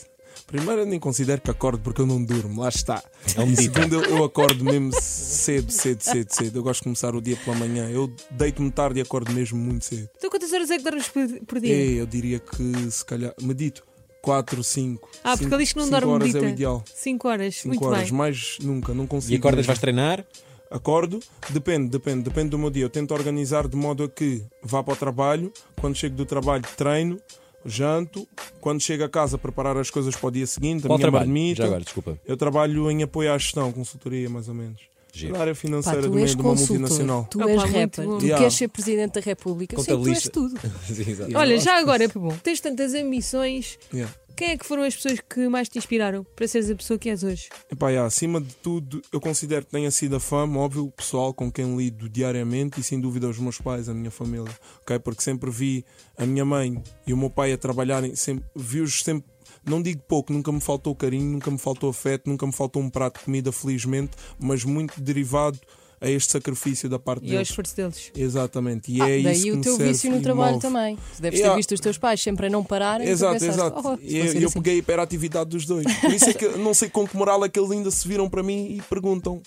Primeiro, 0.47 0.81
eu 0.81 0.86
nem 0.86 1.00
considero 1.00 1.41
que 1.41 1.51
acordo 1.51 1.80
porque 1.83 2.01
eu 2.01 2.06
não 2.06 2.24
durmo, 2.24 2.62
lá 2.62 2.69
está. 2.69 3.03
É 3.36 3.41
um 3.41 3.51
E 3.51 3.56
segundo, 3.57 3.95
eu, 3.95 4.18
eu 4.18 4.24
acordo 4.24 4.63
mesmo 4.63 4.91
cedo, 5.00 5.71
cedo, 5.71 6.01
cedo, 6.01 6.31
cedo. 6.33 6.56
Eu 6.59 6.63
gosto 6.63 6.80
de 6.80 6.83
começar 6.86 7.13
o 7.15 7.21
dia 7.21 7.36
pela 7.38 7.56
manhã. 7.56 7.89
Eu 7.89 8.12
deito-me 8.31 8.71
tarde 8.71 9.00
e 9.00 9.01
acordo 9.01 9.31
mesmo 9.33 9.57
muito 9.59 9.86
cedo. 9.86 10.09
Então 10.15 10.30
quantas 10.30 10.51
horas 10.53 10.71
é 10.71 10.77
que 10.77 10.83
dormes 10.83 11.07
por, 11.09 11.27
por 11.45 11.59
dia? 11.59 11.74
Ei, 11.75 12.00
eu 12.00 12.06
diria 12.06 12.39
que 12.39 12.92
se 12.92 13.03
calhar, 13.06 13.33
medito 13.42 13.83
4, 14.21 14.63
5. 14.63 15.09
ah, 15.24 15.38
porque 15.38 15.53
ele 15.53 15.63
diz 15.63 15.74
que 15.74 15.80
não 15.80 15.89
dorme 15.89 16.07
horas 16.13 16.27
medita. 16.27 16.45
é 16.45 16.50
o 16.50 16.53
ideal. 16.53 16.83
5 16.95 17.27
horas. 17.27 17.56
5 17.56 17.68
Muito 17.68 17.85
horas, 17.85 18.03
bem. 18.09 18.13
mais 18.13 18.57
nunca, 18.62 18.94
não 18.94 19.06
consigo. 19.07 19.33
E 19.33 19.38
acordas, 19.38 19.57
mesmo. 19.59 19.68
vais 19.68 19.80
treinar? 19.80 20.25
Acordo, 20.71 21.19
depende, 21.50 21.89
depende, 21.89 22.24
depende 22.24 22.50
do 22.50 22.60
meu 22.60 22.69
dia. 22.69 22.83
Eu 22.83 22.89
tento 22.89 23.12
organizar 23.13 23.68
de 23.68 23.75
modo 23.75 24.04
a 24.04 24.10
que 24.10 24.44
vá 24.62 24.83
para 24.83 24.94
o 24.94 24.98
trabalho, 24.98 25.51
quando 25.81 25.95
chego 25.95 26.16
do 26.16 26.25
trabalho 26.25 26.63
treino, 26.77 27.19
janto, 27.66 28.27
quando 28.62 28.80
chego 28.81 29.04
a 29.04 29.10
casa 29.10 29.38
preparar 29.38 29.77
as 29.77 29.89
coisas 29.89 30.16
para 30.16 30.27
o 30.27 30.31
dia 30.31 30.45
seguinte, 30.45 30.86
a 30.86 30.88
Qual 30.88 30.98
minha 30.98 31.10
trabalho? 31.10 31.27
marmita. 31.27 31.63
Já 31.63 31.66
agora, 31.66 31.81
desculpa. 31.83 32.19
Eu 32.25 32.38
trabalho 32.38 32.89
em 32.92 33.01
apoio 33.04 33.33
à 33.33 33.38
gestão, 33.38 33.71
consultoria 33.71 34.30
mais 34.30 34.48
ou 34.48 34.54
menos. 34.54 34.80
Giro. 35.12 35.33
Na 35.33 35.39
área 35.39 35.56
Pá, 35.56 35.60
financeira 35.60 36.01
tu 36.04 36.10
do 36.12 36.19
és 36.19 36.24
meio 36.25 36.36
de 36.36 36.42
uma 36.44 36.50
consultor, 36.51 36.77
multinacional. 36.80 37.27
tu 37.31 37.39
Opa, 37.42 37.50
és 37.50 37.57
muito 37.63 37.74
rapper, 37.80 38.06
bom. 38.06 38.18
tu 38.19 38.25
Yeah. 38.25 38.38
queres 38.38 38.54
ser 38.54 38.68
Presidente 38.68 39.13
da 39.13 39.21
República. 39.21 39.75
Sim, 39.77 39.83
tu 39.83 39.89
és 39.89 39.98
Contabilista. 39.98 40.30
tudo. 40.31 40.60
Sim, 40.86 41.12
exato. 41.12 41.36
Olha, 41.36 41.57
já 41.60 41.80
agora, 41.80 42.06
tens 42.44 42.60
tantas 42.62 42.94
ambições. 42.94 43.80
Yeah. 43.92 44.13
Quem 44.39 44.51
é 44.51 44.57
que 44.57 44.65
foram 44.65 44.83
as 44.83 44.95
pessoas 44.95 45.19
que 45.19 45.50
mais 45.50 45.68
te 45.68 45.77
inspiraram 45.77 46.24
para 46.24 46.47
seres 46.47 46.69
a 46.71 46.75
pessoa 46.75 46.97
que 46.97 47.09
és 47.09 47.25
hoje? 47.25 47.50
Epá, 47.69 47.91
acima 48.06 48.39
de 48.39 48.56
tudo, 48.56 49.01
eu 49.12 49.19
considero 49.19 49.65
que 49.65 49.71
tenha 49.71 49.91
sido 49.91 50.15
a 50.15 50.19
fama, 50.21 50.62
óbvio, 50.62 50.86
o 50.86 50.91
pessoal 50.91 51.33
com 51.33 51.51
quem 51.51 51.75
lido 51.75 52.07
diariamente 52.07 52.80
e 52.80 52.83
sem 52.83 53.01
dúvida 53.01 53.27
os 53.27 53.38
meus 53.38 53.57
pais, 53.57 53.89
a 53.89 53.94
minha 53.94 54.09
família, 54.09 54.50
ok? 54.81 54.97
Porque 55.00 55.21
sempre 55.21 55.51
vi 55.51 55.83
a 56.18 56.25
minha 56.25 56.45
mãe 56.45 56.81
e 57.06 57.12
o 57.12 57.18
meu 57.18 57.30
pai 57.30 57.51
a 57.51 57.57
trabalharem, 57.57 58.15
sempre, 58.15 58.45
vi-os 58.56 59.03
sempre, 59.03 59.30
não 59.65 59.81
digo 59.81 60.01
pouco, 60.07 60.31
nunca 60.31 60.53
me 60.53 60.62
faltou 60.62 60.95
carinho, 60.95 61.33
nunca 61.33 61.51
me 61.51 61.57
faltou 61.57 61.89
afeto, 61.89 62.30
nunca 62.30 62.47
me 62.47 62.53
faltou 62.53 62.81
um 62.81 62.89
prato 62.89 63.19
de 63.19 63.25
comida, 63.25 63.51
felizmente, 63.51 64.12
mas 64.39 64.63
muito 64.63 65.01
derivado 65.01 65.59
a 66.01 66.09
este 66.09 66.31
sacrifício 66.31 66.87
da 66.89 66.97
parte 66.97 67.23
E 67.23 67.27
ao 67.27 67.31
deles. 67.33 67.49
esforço 67.49 67.75
deles. 67.75 68.11
Exatamente, 68.15 68.91
e 68.91 69.01
Ah, 69.01 69.09
é 69.09 69.17
isso 69.17 69.23
daí 69.23 69.41
que 69.41 69.51
o 69.51 69.61
teu 69.61 69.77
vício 69.77 70.09
no 70.11 70.17
e 70.17 70.21
trabalho 70.21 70.53
move. 70.53 70.61
também. 70.61 70.95
Tu 71.15 71.21
deves 71.21 71.41
ter 71.41 71.55
visto 71.55 71.71
os 71.73 71.79
teus 71.79 71.97
pais 71.97 72.21
sempre 72.21 72.47
a 72.47 72.49
não 72.49 72.63
pararem. 72.63 73.07
e 73.07 73.09
Exato, 73.09 73.33
pensaste, 73.33 73.59
exato. 73.59 73.81
"Oh, 73.85 73.97
e 74.01 74.17
eu, 74.17 74.25
assim." 74.47 74.51
peguei 74.53 74.75
a 74.75 74.77
hiperatividade 74.77 75.49
dos 75.49 75.65
dois. 75.65 75.85
Por 75.99 76.13
isso 76.13 76.29
é 76.29 76.33
que 76.33 76.47
não 76.57 76.73
sei 76.73 76.89
com 76.89 77.07
que 77.07 77.15
moral 77.17 77.43
é 77.43 77.49
que 77.49 77.59
eles 77.59 77.71
ainda 77.71 77.91
se 77.91 78.07
viram 78.07 78.29
para 78.29 78.41
mim 78.43 78.75
e 78.77 78.81
perguntam: 78.89 79.41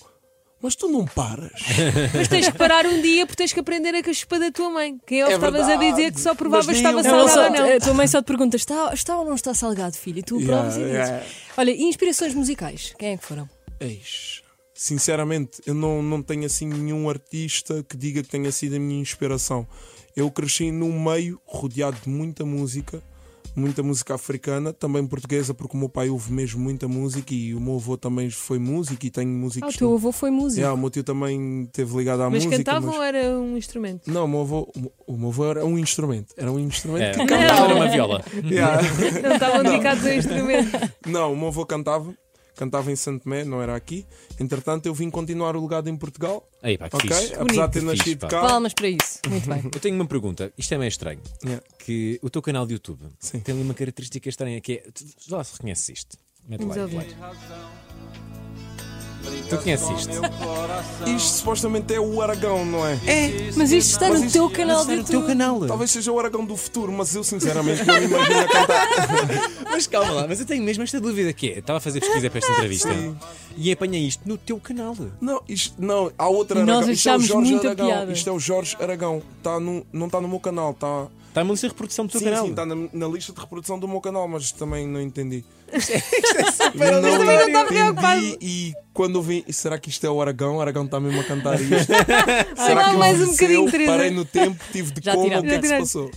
Mas 0.61 0.75
tu 0.75 0.87
não 0.87 1.05
paras? 1.05 1.51
Mas 2.15 2.27
tens 2.29 2.47
que 2.49 2.57
parar 2.57 2.85
um 2.85 3.01
dia 3.01 3.25
porque 3.25 3.35
tens 3.43 3.51
que 3.51 3.59
aprender 3.59 3.93
a 3.95 4.01
cachupar 4.01 4.39
da 4.39 4.49
tua 4.49 4.69
mãe. 4.69 4.97
Quem 5.05 5.19
é 5.19 5.25
o 5.25 5.27
É 5.27 5.29
que 5.31 5.35
estavas 5.35 5.67
a 5.67 5.75
dizer 5.75 6.13
que 6.13 6.21
só 6.21 6.33
provavas 6.33 6.65
se 6.67 6.71
estava 6.73 7.03
salgado 7.03 7.29
só, 7.29 7.43
ou 7.45 7.49
não? 7.51 7.75
a 7.75 7.79
tua 7.81 7.93
mãe 7.93 8.07
só 8.07 8.21
te 8.21 8.25
pergunta: 8.25 8.55
está, 8.55 8.93
está 8.93 9.17
ou 9.19 9.25
não 9.25 9.35
está 9.35 9.53
salgado, 9.53 9.97
filho? 9.97 10.19
E 10.19 10.23
tu 10.23 10.37
Yeah, 10.39 10.55
provas 10.55 10.75
e 10.77 10.79
dizes. 10.79 10.93
yeah. 11.09 11.25
Olha, 11.57 11.71
e 11.71 11.83
inspirações 11.83 12.33
musicais? 12.33 12.93
Quem 12.97 13.09
é 13.13 13.17
que 13.17 13.25
foram? 13.25 13.49
Eis. 13.79 14.41
Sinceramente, 14.73 15.61
eu 15.65 15.73
não, 15.73 16.01
não 16.01 16.21
tenho 16.21 16.45
assim 16.45 16.67
nenhum 16.67 17.09
artista 17.09 17.83
que 17.87 17.95
diga 17.95 18.23
que 18.23 18.29
tenha 18.29 18.51
sido 18.51 18.75
a 18.75 18.79
minha 18.79 18.99
inspiração. 18.99 19.67
Eu 20.15 20.29
cresci 20.31 20.71
num 20.71 20.99
meio 21.03 21.39
rodeado 21.45 21.97
de 22.03 22.09
muita 22.09 22.43
música, 22.43 23.01
muita 23.55 23.83
música 23.83 24.15
africana, 24.15 24.73
também 24.73 25.05
portuguesa, 25.05 25.53
porque 25.53 25.77
o 25.77 25.79
meu 25.79 25.89
pai 25.89 26.09
ouve 26.09 26.31
mesmo 26.33 26.59
muita 26.59 26.87
música 26.87 27.33
e 27.33 27.53
o 27.53 27.61
meu 27.61 27.75
avô 27.75 27.95
também 27.97 28.29
foi 28.31 28.57
músico 28.57 29.05
e 29.05 29.11
tem 29.11 29.25
Ah, 29.25 29.29
músicos. 29.29 29.75
o 29.75 29.77
teu 29.77 29.93
avô 29.93 30.11
foi 30.11 30.31
músico. 30.31 30.59
Yeah, 30.59 30.75
o 30.75 30.77
meu 30.79 30.89
tio 30.89 31.03
também 31.03 31.63
esteve 31.63 31.95
ligado 31.97 32.21
à 32.23 32.29
Mas 32.31 32.45
música. 32.45 32.63
cantavam 32.63 32.89
mas- 32.89 32.97
ou 32.97 33.03
era 33.03 33.37
um 33.39 33.55
instrumento? 33.55 34.11
Não, 34.11 34.25
o 34.25 34.27
meu 34.27 34.41
avô, 34.41 34.71
o 35.07 35.15
meu 35.17 35.29
avô 35.29 35.45
era 35.45 35.63
um 35.65 35.77
instrumento. 35.77 36.33
Era 36.35 36.51
um 36.51 36.59
instrumento 36.59 37.03
É, 37.19 37.25
que 37.25 37.33
era 37.33 37.47
cantava. 37.47 37.73
uma 37.75 37.87
viola. 37.89 38.23
Yeah. 38.43 38.81
Não 39.21 39.33
estavam 39.33 39.63
dedicados 39.63 40.03
ao 40.05 40.13
instrumento. 40.13 40.71
Não, 41.05 41.33
o 41.33 41.37
meu 41.37 41.47
avô 41.49 41.63
cantava. 41.65 42.13
Cantava 42.55 42.91
em 42.91 42.95
Santo 42.95 43.23
Tomé, 43.23 43.43
não 43.43 43.61
era 43.61 43.75
aqui. 43.75 44.05
Entretanto, 44.39 44.85
eu 44.85 44.93
vim 44.93 45.09
continuar 45.09 45.55
o 45.55 45.61
legado 45.61 45.89
em 45.89 45.95
Portugal. 45.95 46.47
Aí, 46.61 46.77
pá, 46.77 46.89
que 46.89 46.95
ok? 46.95 47.09
fixe. 47.09 47.33
Apesar 47.35 47.67
de 47.67 47.73
ter 47.73 47.81
nascido 47.83 48.19
pá. 48.19 48.27
cá. 48.27 48.41
Palmas 48.41 48.73
para 48.73 48.87
isso. 48.89 49.19
Muito 49.27 49.49
bem. 49.49 49.61
Eu 49.65 49.79
tenho 49.79 49.95
uma 49.95 50.05
pergunta, 50.05 50.53
isto 50.57 50.73
é 50.73 50.77
meio 50.77 50.89
estranho. 50.89 51.19
Yeah. 51.43 51.63
Que 51.79 52.19
o 52.21 52.29
teu 52.29 52.41
canal 52.41 52.65
de 52.65 52.73
YouTube 52.73 53.01
Sim. 53.19 53.39
tem 53.39 53.53
ali 53.55 53.63
uma 53.63 53.73
característica 53.73 54.29
estranha 54.29 54.59
que 54.61 54.73
é. 54.73 54.77
Tu 54.93 55.03
tu 55.03 55.29
já 55.29 55.43
se 55.43 55.53
reconheces 55.53 55.89
isto? 55.89 56.17
Mete 56.47 56.63
lá, 56.65 56.73
play. 56.73 57.15
Tu 59.49 59.57
conheces 59.57 59.87
isto? 59.89 60.11
Isto 61.15 61.37
supostamente 61.37 61.93
é 61.93 61.99
o 61.99 62.21
Aragão, 62.21 62.65
não 62.65 62.85
é? 62.85 62.99
Mas 63.55 63.71
isto 63.71 63.91
está 63.91 64.09
Mas 64.09 64.19
no 64.19 64.25
isto- 64.25 64.33
teu 64.33 64.49
canal 64.49 64.81
Está 64.81 64.91
de 64.93 64.99
no 64.99 65.05
teu 65.05 65.25
canal. 65.25 65.65
Talvez 65.65 65.91
seja 65.91 66.11
o 66.11 66.19
Aragão 66.19 66.45
do 66.45 66.57
futuro, 66.57 66.91
mas 66.91 67.15
eu 67.15 67.23
sinceramente 67.23 67.83
não 67.85 67.97
imagino 68.03 68.39
a 68.39 68.47
cantar. 68.47 68.87
Mas 69.73 69.87
calma 69.87 70.11
lá, 70.11 70.27
mas 70.27 70.39
eu 70.39 70.45
tenho 70.45 70.63
mesmo 70.63 70.83
esta 70.83 70.99
dúvida 71.01 71.33
que 71.33 71.49
é. 71.49 71.59
Estava 71.59 71.77
a 71.77 71.81
fazer 71.81 71.99
pesquisa 71.99 72.29
para 72.29 72.39
esta 72.39 72.51
entrevista 72.51 72.89
e 73.57 73.71
apanhei 73.71 74.01
isto 74.01 74.27
no 74.27 74.37
teu 74.37 74.59
canal. 74.59 74.95
Não, 75.19 75.41
isto, 75.47 75.75
não, 75.79 76.11
há 76.17 76.27
outra 76.27 76.59
E 76.59 76.63
nós 76.63 76.77
Aragão. 76.77 76.93
Isto 76.93 77.09
é 77.09 77.11
o 77.11 77.15
achámos 77.15 77.27
Jorge 77.27 77.51
muita 77.51 77.67
Aragão. 77.67 77.87
piada. 77.87 78.11
Isto 78.11 78.29
é 78.29 78.33
o 78.33 78.39
Jorge 78.39 78.77
Aragão. 78.79 79.21
Tá 79.41 79.59
no, 79.59 79.85
não 79.91 80.05
está 80.05 80.21
no 80.21 80.27
meu 80.27 80.39
canal, 80.39 80.71
está. 80.71 81.07
Está 81.33 81.41
uma 81.41 81.49
lista 81.53 81.65
de 81.65 81.73
reprodução 81.73 82.05
do 82.05 82.11
teu 82.11 82.19
Sim, 82.19 82.25
canal. 82.25 82.45
sim, 82.45 82.51
está 82.51 82.63
na, 82.63 82.75
na 82.93 83.07
lista 83.07 83.33
de 83.33 83.39
reprodução 83.39 83.79
do 83.79 83.87
meu 83.87 83.99
canal, 83.99 84.27
mas 84.27 84.51
também 84.51 84.87
não 84.87 85.01
entendi. 85.01 85.43
também 86.71 86.91
não 86.91 87.47
está 87.47 87.65
preocupado. 87.65 88.21
entendi 88.23 88.37
e 88.39 88.73
quando 88.93 89.17
eu 89.17 89.21
vi, 89.23 89.43
será 89.49 89.79
que 89.79 89.89
isto 89.89 90.05
é 90.05 90.09
o 90.11 90.21
Aragão? 90.21 90.57
O 90.57 90.61
Aragão 90.61 90.85
está 90.85 90.99
mesmo 90.99 91.19
a 91.19 91.23
cantar 91.23 91.57
isto? 91.59 91.91
Será 92.55 92.91
que 92.91 92.97
mais 92.97 93.19
um 93.19 93.31
bocadinho? 93.31 93.71
Teresa. 93.71 93.91
Parei 93.91 94.11
no 94.11 94.25
tempo, 94.25 94.63
tive 94.71 94.91
de 94.91 95.03
Já 95.03 95.15
coma, 95.15 95.39
o 95.39 95.41
que 95.41 95.49
é 95.49 95.59
que 95.59 95.67
se 95.67 95.79
passou? 95.79 96.11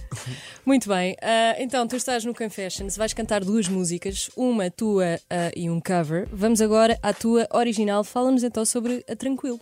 Muito 0.66 0.86
bem. 0.86 1.16
Ah, 1.22 1.56
então, 1.60 1.88
tu 1.88 1.96
estás 1.96 2.22
no 2.22 2.34
Confessions, 2.34 2.94
vais 2.98 3.14
cantar 3.14 3.42
duas 3.42 3.66
músicas, 3.68 4.28
uma 4.36 4.70
tua 4.70 5.18
ah, 5.30 5.50
e 5.56 5.70
um 5.70 5.80
cover. 5.80 6.28
Vamos 6.30 6.60
agora 6.60 6.98
à 7.02 7.14
tua 7.14 7.48
original. 7.54 8.04
Fala-nos 8.04 8.44
então 8.44 8.66
sobre 8.66 9.02
a 9.08 9.16
Tranquilo. 9.16 9.58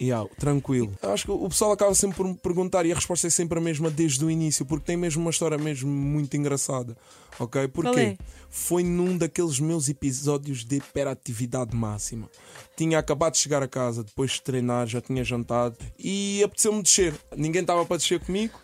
Yeah, 0.00 0.28
tranquilo. 0.38 0.92
Eu 1.02 1.12
acho 1.12 1.24
que 1.24 1.30
o 1.32 1.48
pessoal 1.48 1.72
acaba 1.72 1.92
sempre 1.92 2.18
por 2.18 2.28
me 2.28 2.34
perguntar 2.34 2.86
e 2.86 2.92
a 2.92 2.94
resposta 2.94 3.26
é 3.26 3.30
sempre 3.30 3.58
a 3.58 3.60
mesma 3.60 3.90
desde 3.90 4.24
o 4.24 4.30
início, 4.30 4.64
porque 4.64 4.86
tem 4.86 4.96
mesmo 4.96 5.20
uma 5.20 5.30
história 5.30 5.58
mesmo 5.58 5.90
muito 5.90 6.36
engraçada. 6.36 6.96
Ok? 7.38 7.66
Porquê? 7.68 8.00
é? 8.00 8.18
Foi 8.48 8.84
num 8.84 9.18
daqueles 9.18 9.58
meus 9.58 9.88
episódios 9.88 10.64
de 10.64 10.76
hiperatividade 10.76 11.74
máxima. 11.74 12.30
Tinha 12.76 12.98
acabado 13.00 13.32
de 13.32 13.38
chegar 13.38 13.60
a 13.60 13.68
casa, 13.68 14.04
depois 14.04 14.32
de 14.32 14.42
treinar, 14.42 14.86
já 14.86 15.00
tinha 15.00 15.24
jantado 15.24 15.76
e 15.98 16.42
apeteceu-me 16.44 16.80
descer. 16.80 17.14
Ninguém 17.36 17.62
estava 17.62 17.84
para 17.84 17.96
descer 17.96 18.20
comigo. 18.20 18.58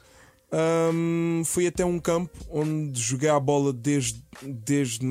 Ahm, 0.57 1.43
fui 1.45 1.67
até 1.67 1.85
um 1.85 1.99
campo 1.99 2.31
onde 2.49 3.01
joguei 3.01 3.29
a 3.29 3.41
bola 3.41 3.73
desde, 3.73 4.23
desde 4.41 5.05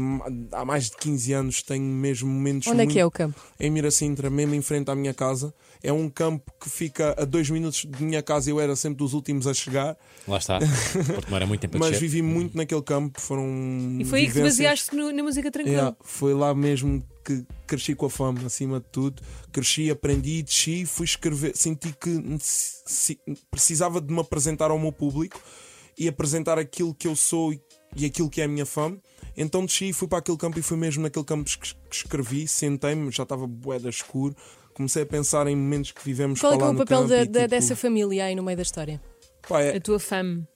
há 0.53 0.63
mais 0.63 0.89
de 0.89 0.95
15 0.97 1.33
anos. 1.33 1.61
Tenho 1.61 1.83
mesmo 1.83 2.29
momentos 2.29 2.67
Onde 2.69 2.77
é 2.79 2.83
muito 2.85 2.93
que 2.93 2.99
é 2.99 3.05
o 3.05 3.11
campo? 3.11 3.37
em 3.59 3.69
Miracintra, 3.69 4.29
mesmo 4.29 4.55
em 4.55 4.61
frente 4.61 4.89
à 4.89 4.95
minha 4.95 5.13
casa. 5.13 5.53
É 5.83 5.91
um 5.91 6.09
campo 6.09 6.49
que 6.61 6.69
fica 6.69 7.13
a 7.21 7.25
dois 7.25 7.49
minutos 7.49 7.85
de 7.85 8.01
minha 8.03 8.23
casa. 8.23 8.49
Eu 8.49 8.57
era 8.57 8.73
sempre 8.73 8.99
dos 8.99 9.13
últimos 9.13 9.45
a 9.45 9.53
chegar, 9.53 9.97
Lá 10.25 10.37
está. 10.37 10.59
Porque 11.13 11.25
demora 11.25 11.45
muito 11.45 11.59
tempo 11.59 11.75
a 11.75 11.79
mas 11.81 11.97
vivi 11.99 12.21
muito 12.21 12.55
naquele 12.55 12.81
campo. 12.81 13.19
Foram 13.19 13.97
E 13.99 14.05
foi 14.05 14.21
aí 14.21 14.31
que 14.31 14.39
baseaste 14.39 14.95
no- 14.95 15.11
na 15.11 15.21
música 15.23 15.51
tranquila. 15.51 15.75
Yeah, 15.75 15.97
foi 16.01 16.33
lá 16.33 16.55
mesmo 16.55 17.03
que 17.23 17.45
cresci 17.65 17.95
com 17.95 18.05
a 18.05 18.09
fama, 18.09 18.45
acima 18.45 18.79
de 18.79 18.85
tudo. 18.91 19.21
Cresci, 19.51 19.89
aprendi, 19.89 20.41
desci, 20.43 20.85
fui 20.85 21.05
escrever. 21.05 21.55
Senti 21.55 21.93
que 21.99 22.09
precisava 23.49 24.01
de 24.01 24.13
me 24.13 24.19
apresentar 24.19 24.71
ao 24.71 24.79
meu 24.79 24.91
público 24.91 25.39
e 25.97 26.07
apresentar 26.07 26.57
aquilo 26.57 26.93
que 26.93 27.07
eu 27.07 27.15
sou 27.15 27.53
e- 27.53 27.61
e 27.95 28.05
aquilo 28.05 28.29
que 28.29 28.41
é 28.41 28.45
a 28.45 28.47
minha 28.47 28.65
fama. 28.65 28.97
Então 29.37 29.65
desci, 29.65 29.93
fui 29.93 30.07
para 30.07 30.19
aquele 30.19 30.37
campo 30.37 30.59
e 30.59 30.61
foi 30.61 30.77
mesmo 30.77 31.03
naquele 31.03 31.25
campo 31.25 31.49
que 31.59 31.75
escrevi. 31.91 32.47
Sentei-me, 32.47 33.11
já 33.11 33.23
estava 33.23 33.47
boeda 33.47 33.89
escuro. 33.89 34.35
Comecei 34.73 35.03
a 35.03 35.05
pensar 35.05 35.45
em 35.47 35.55
momentos 35.55 35.91
que 35.91 36.03
vivemos 36.03 36.39
Qual 36.39 36.53
é, 36.53 36.55
que 36.55 36.59
para 36.59 36.65
é 36.65 36.69
lá 36.69 36.71
o 36.71 36.73
no 36.73 36.79
papel 36.79 36.97
campo 36.99 37.09
da- 37.09 37.21
e, 37.21 37.27
tipo, 37.27 37.47
dessa 37.47 37.75
família 37.75 38.25
aí 38.25 38.35
no 38.35 38.41
meio 38.43 38.57
da 38.57 38.63
história? 38.63 38.99
pá, 39.47 39.61
é- 39.61 39.77
A 39.77 39.81
tua 39.81 39.99
fama. 39.99 40.47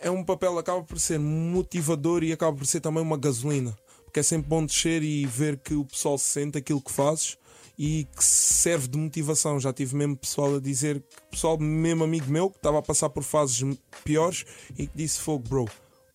é 0.00 0.08
um 0.10 0.22
papel, 0.24 0.56
acaba 0.58 0.82
por 0.84 1.00
ser 1.00 1.18
motivador 1.18 2.22
e 2.22 2.32
acaba 2.32 2.56
por 2.56 2.66
ser 2.66 2.80
também 2.80 3.02
uma 3.02 3.16
gasolina. 3.16 3.76
Porque 4.08 4.20
é 4.20 4.22
sempre 4.22 4.48
bom 4.48 4.64
descer 4.64 5.02
e 5.02 5.26
ver 5.26 5.58
que 5.58 5.74
o 5.74 5.84
pessoal 5.84 6.16
sente 6.16 6.56
aquilo 6.56 6.80
que 6.80 6.90
fazes 6.90 7.36
e 7.78 8.06
que 8.16 8.24
serve 8.24 8.88
de 8.88 8.96
motivação. 8.96 9.60
Já 9.60 9.70
tive 9.70 9.94
mesmo 9.94 10.16
pessoal 10.16 10.56
a 10.56 10.60
dizer, 10.60 11.00
que 11.00 11.22
pessoal, 11.30 11.58
mesmo 11.58 12.04
amigo 12.04 12.30
meu, 12.30 12.48
que 12.48 12.56
estava 12.56 12.78
a 12.78 12.82
passar 12.82 13.10
por 13.10 13.22
fases 13.22 13.62
piores 14.04 14.46
e 14.78 14.86
que 14.86 14.96
disse: 14.96 15.20
Fogo, 15.20 15.46
bro, 15.46 15.64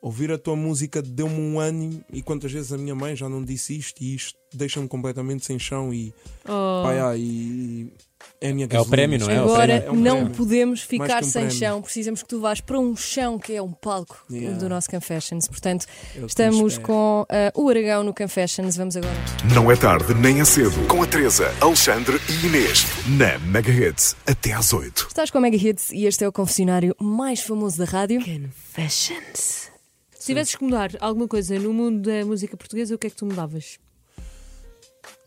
ouvir 0.01 0.31
a 0.31 0.39
tua 0.39 0.55
música 0.55 1.03
deu-me 1.03 1.39
um 1.39 1.59
ânimo. 1.59 2.03
E 2.11 2.23
quantas 2.23 2.51
vezes 2.51 2.73
a 2.73 2.79
minha 2.79 2.95
mãe 2.95 3.15
já 3.15 3.29
não 3.29 3.43
disse 3.43 3.77
isto 3.77 4.01
e 4.01 4.15
isto 4.15 4.39
deixa-me 4.51 4.87
completamente 4.87 5.45
sem 5.45 5.59
chão. 5.59 5.93
E, 5.93 6.11
Oh. 6.45 6.81
pá, 6.83 6.93
yeah, 6.93 7.15
e 7.15 7.93
é 8.45 8.49
a 8.49 8.53
minha 8.53 8.67
É 8.69 8.79
o 8.79 8.85
prémio, 8.85 9.19
não 9.19 9.29
é? 9.29 9.39
o 9.39 9.43
Agora 9.45 9.79
prémio. 9.81 9.87
É 9.87 9.91
um 9.91 9.95
não 9.95 10.15
prémio. 10.17 10.35
podemos 10.35 10.81
ficar 10.81 11.21
um 11.23 11.25
sem 11.25 11.43
prémio. 11.43 11.51
chão, 11.57 11.81
precisamos 11.81 12.21
que 12.21 12.27
tu 12.29 12.39
vás 12.39 12.59
para 12.61 12.77
um 12.79 12.95
chão 12.95 13.39
que 13.39 13.53
é 13.53 13.61
um 13.61 13.71
palco 13.71 14.23
Yeah. 14.31 14.57
do 14.57 14.67
nosso 14.69 14.89
Confessions. 14.89 15.47
Portanto, 15.47 15.85
É 16.15 16.19
que 16.19 16.25
estamos 16.25 16.77
com 16.77 17.25
ah, 17.29 17.51
o 17.55 17.69
Aragão 17.69 18.03
no 18.03 18.13
Confessions. 18.13 18.75
Vamos 18.75 18.95
agora. 18.97 19.13
Não 19.53 19.71
é 19.71 19.75
tarde 19.75 20.13
nem 20.15 20.39
é 20.41 20.45
cedo. 20.45 20.87
Com 20.87 21.01
a 21.03 21.07
Teresa, 21.07 21.53
Alexandre 21.61 22.19
e 22.29 22.45
Inês. 22.47 22.85
Na 23.17 23.37
Mega 23.39 23.71
Hits. 23.71 24.15
Até 24.27 24.53
às 24.53 24.73
8. 24.73 25.07
Estás 25.09 25.29
com 25.31 25.37
a 25.37 25.41
Mega 25.41 25.57
Hits 25.57 25.91
e 25.91 26.05
este 26.05 26.23
é 26.23 26.27
o 26.27 26.31
confessionário 26.31 26.95
mais 26.99 27.39
famoso 27.41 27.77
da 27.77 27.85
rádio. 27.85 28.19
Confessions. 28.23 29.71
Se 30.19 30.27
tivesses 30.27 30.55
que 30.55 30.63
mudar 30.63 30.91
alguma 31.01 31.27
coisa 31.27 31.57
no 31.59 31.73
mundo 31.73 32.01
da 32.09 32.25
música 32.25 32.55
portuguesa, 32.57 32.95
o 32.95 32.97
que 32.97 33.07
é 33.07 33.09
que 33.09 33.15
tu 33.15 33.25
mudavas? 33.25 33.77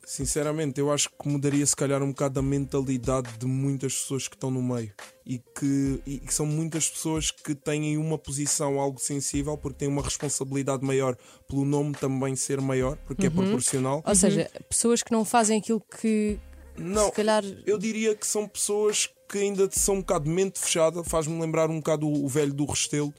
Sinceramente, 0.06 0.78
eu 0.78 0.92
acho 0.92 1.10
que 1.10 1.28
mudaria 1.28 1.66
se 1.66 1.74
calhar 1.74 2.00
um 2.00 2.10
bocado 2.10 2.38
a 2.38 2.42
mentalidade 2.42 3.28
de 3.38 3.44
muitas 3.44 3.92
pessoas 3.92 4.28
que 4.28 4.36
estão 4.36 4.52
no 4.52 4.62
meio 4.62 4.92
e 5.26 5.40
que, 5.40 6.00
e 6.06 6.20
que 6.20 6.32
são 6.32 6.46
muitas 6.46 6.88
pessoas 6.88 7.32
que 7.32 7.56
têm 7.56 7.98
uma 7.98 8.16
posição 8.16 8.78
algo 8.78 9.00
sensível 9.00 9.58
porque 9.58 9.78
têm 9.80 9.88
uma 9.88 10.02
responsabilidade 10.02 10.84
maior 10.84 11.16
pelo 11.48 11.64
nome 11.64 11.92
também 11.96 12.36
ser 12.36 12.60
maior, 12.60 12.96
porque 13.04 13.26
é 13.26 13.30
proporcional. 13.30 14.00
Ou 14.06 14.14
seja, 14.14 14.48
pessoas 14.68 15.02
que 15.02 15.10
não 15.10 15.24
fazem 15.24 15.58
aquilo 15.58 15.82
que 16.00 16.38
Não, 16.78 17.06
se 17.06 17.12
calhar. 17.12 17.42
eu 17.66 17.76
diria 17.76 18.14
que 18.14 18.28
são 18.28 18.46
pessoas 18.46 19.10
que 19.28 19.38
ainda 19.38 19.68
são 19.72 19.96
um 19.96 20.00
bocado 20.02 20.26
de 20.26 20.30
mente 20.30 20.60
fechada, 20.60 21.02
faz-me 21.02 21.36
lembrar 21.40 21.68
um 21.68 21.78
bocado 21.78 22.06
o, 22.06 22.24
o 22.24 22.28
velho 22.28 22.54
do 22.54 22.64
Restelo, 22.64 23.12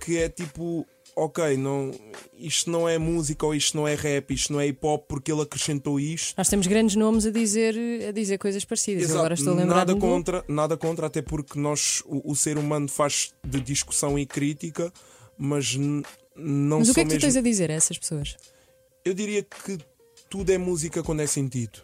que 0.00 0.18
é 0.18 0.28
tipo. 0.28 0.86
Ok, 1.18 1.56
não, 1.56 1.92
isto 2.36 2.70
não 2.70 2.86
é 2.86 2.98
música 2.98 3.46
ou 3.46 3.54
isto 3.54 3.74
não 3.74 3.88
é 3.88 3.94
rap, 3.94 4.34
isto 4.34 4.52
não 4.52 4.60
é 4.60 4.66
hip 4.66 4.78
hop 4.82 5.06
porque 5.08 5.32
ele 5.32 5.40
acrescentou 5.40 5.98
isto. 5.98 6.34
Nós 6.36 6.46
temos 6.46 6.66
grandes 6.66 6.94
nomes 6.94 7.24
a 7.24 7.30
dizer, 7.30 7.74
a 8.06 8.12
dizer 8.12 8.36
coisas 8.36 8.66
parecidas. 8.66 9.04
Exato, 9.04 9.18
agora 9.20 9.32
estou 9.34 9.54
a 9.54 9.56
lembrar 9.56 9.76
nada 9.76 9.96
contra, 9.96 10.44
nada 10.46 10.76
contra, 10.76 11.06
até 11.06 11.22
porque 11.22 11.58
nós, 11.58 12.02
o, 12.04 12.32
o 12.32 12.36
ser 12.36 12.58
humano 12.58 12.86
faz 12.86 13.32
de 13.42 13.58
discussão 13.62 14.18
e 14.18 14.26
crítica, 14.26 14.92
mas 15.38 15.74
não 15.74 16.80
Mas 16.80 16.90
o 16.90 16.94
que 16.94 17.00
é 17.00 17.04
que 17.04 17.08
tu 17.08 17.12
mesmo. 17.14 17.20
tens 17.22 17.36
a 17.36 17.40
dizer 17.40 17.70
a 17.70 17.74
essas 17.74 17.96
pessoas? 17.96 18.36
Eu 19.02 19.14
diria 19.14 19.42
que 19.42 19.78
tudo 20.28 20.50
é 20.52 20.58
música 20.58 21.02
quando 21.02 21.20
é 21.20 21.26
sentido. 21.26 21.78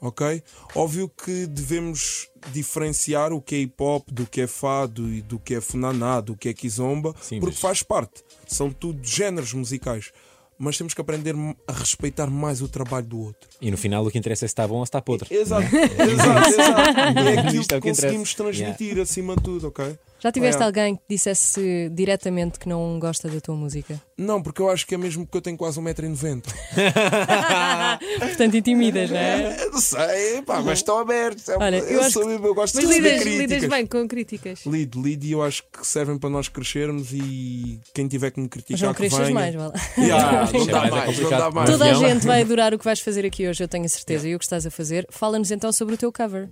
Ok? 0.00 0.42
Óbvio 0.74 1.08
que 1.08 1.46
devemos 1.46 2.28
diferenciar 2.52 3.32
o 3.32 3.40
que 3.40 3.54
é 3.54 3.58
hip 3.60 3.74
hop 3.82 4.08
do 4.10 4.26
que 4.26 4.42
é 4.42 4.46
fado 4.46 5.08
e 5.08 5.22
do 5.22 5.38
que 5.38 5.54
é 5.54 5.60
funaná, 5.60 6.20
do 6.20 6.36
que 6.36 6.48
é 6.48 6.54
kizomba, 6.54 7.14
Sim, 7.20 7.40
porque 7.40 7.54
mas- 7.54 7.60
faz 7.60 7.82
parte. 7.82 8.22
São 8.46 8.70
tudo 8.70 9.00
géneros 9.02 9.52
musicais. 9.52 10.12
Mas 10.58 10.78
temos 10.78 10.94
que 10.94 11.00
aprender 11.02 11.34
a 11.68 11.72
respeitar 11.72 12.28
mais 12.30 12.62
o 12.62 12.68
trabalho 12.68 13.06
do 13.06 13.20
outro. 13.20 13.46
E 13.60 13.70
no 13.70 13.76
final 13.76 14.06
o 14.06 14.10
que 14.10 14.16
interessa 14.16 14.46
é 14.46 14.48
se 14.48 14.52
está 14.52 14.66
bom 14.66 14.76
ou 14.76 14.86
se 14.86 14.88
está 14.88 15.02
podre. 15.02 15.28
Exato, 15.34 15.66
exato, 15.76 16.48
exato. 16.48 16.90
E 17.18 17.28
é 17.28 17.38
aquilo 17.38 17.62
é 17.62 17.66
que 17.66 17.74
o 17.74 17.80
que 17.82 17.88
conseguimos 17.88 18.32
interessa. 18.32 18.36
transmitir 18.36 18.98
acima 18.98 19.36
de 19.36 19.42
tudo, 19.42 19.68
ok? 19.68 19.98
Já 20.26 20.32
tiveste 20.32 20.60
É. 20.60 20.64
alguém 20.64 20.96
que 20.96 21.02
dissesse 21.08 21.88
diretamente 21.92 22.58
que 22.58 22.68
não 22.68 22.98
gosta 22.98 23.28
da 23.28 23.40
tua 23.40 23.54
música? 23.54 24.02
Não, 24.18 24.42
porque 24.42 24.60
eu 24.60 24.68
acho 24.68 24.84
que 24.84 24.92
é 24.96 24.98
mesmo 24.98 25.24
porque 25.24 25.38
eu 25.38 25.42
tenho 25.42 25.56
quase 25.56 25.78
1,90m. 25.80 26.42
Portanto, 28.18 28.56
intimidas, 28.56 29.08
não 29.10 29.16
é? 29.16 29.66
Não 29.76 29.80
sei, 29.80 30.42
pá, 30.42 30.60
mas 30.62 30.78
estão 30.80 30.98
abertos. 30.98 31.48
É- 31.48 31.56
Olha, 31.56 31.76
eu 31.76 32.00
acho 32.00 32.10
sou, 32.12 32.28
eu 32.30 32.54
gosto 32.54 32.74
Mas 32.74 32.88
de 32.88 32.92
lidas, 32.94 33.20
críticas. 33.22 33.50
lidas 33.52 33.70
bem 33.70 33.86
com 33.86 34.08
críticas. 34.08 34.60
Lido, 34.66 35.00
lido 35.02 35.24
e 35.26 35.30
eu 35.32 35.42
acho 35.44 35.62
que 35.64 35.86
servem 35.86 36.18
para 36.18 36.28
nós 36.30 36.48
crescermos 36.48 37.12
e 37.12 37.78
quem 37.94 38.08
tiver 38.08 38.30
que 38.32 38.40
me 38.40 38.46
Mas 38.46 38.52
criticar 38.52 38.86
não 38.88 38.94
que 38.94 38.98
cresças 38.98 39.20
venha. 39.20 39.34
mais, 39.34 39.54
vá 39.54 39.66
lá. 39.68 39.72
Yeah, 39.96 40.50
não 40.52 40.66
dá 40.66 40.90
mais 40.90 41.18
não 41.20 41.30
dá 41.30 41.50
mais. 41.52 41.70
Toda 41.70 41.84
a 41.84 41.94
gente 41.94 42.26
vai 42.26 42.40
adorar 42.42 42.74
o 42.74 42.78
que 42.78 42.84
vais 42.84 42.98
fazer 43.00 43.24
aqui 43.24 43.46
hoje, 43.46 43.62
eu 43.62 43.68
tenho 43.68 43.84
a 43.84 43.88
certeza. 43.88 44.28
E 44.28 44.34
o 44.34 44.38
que 44.40 44.44
estás 44.44 44.66
a 44.66 44.70
fazer? 44.72 45.06
Fala-nos 45.10 45.50
então 45.52 45.70
sobre 45.72 45.94
o 45.94 45.98
teu 45.98 46.10
cover. 46.10 46.48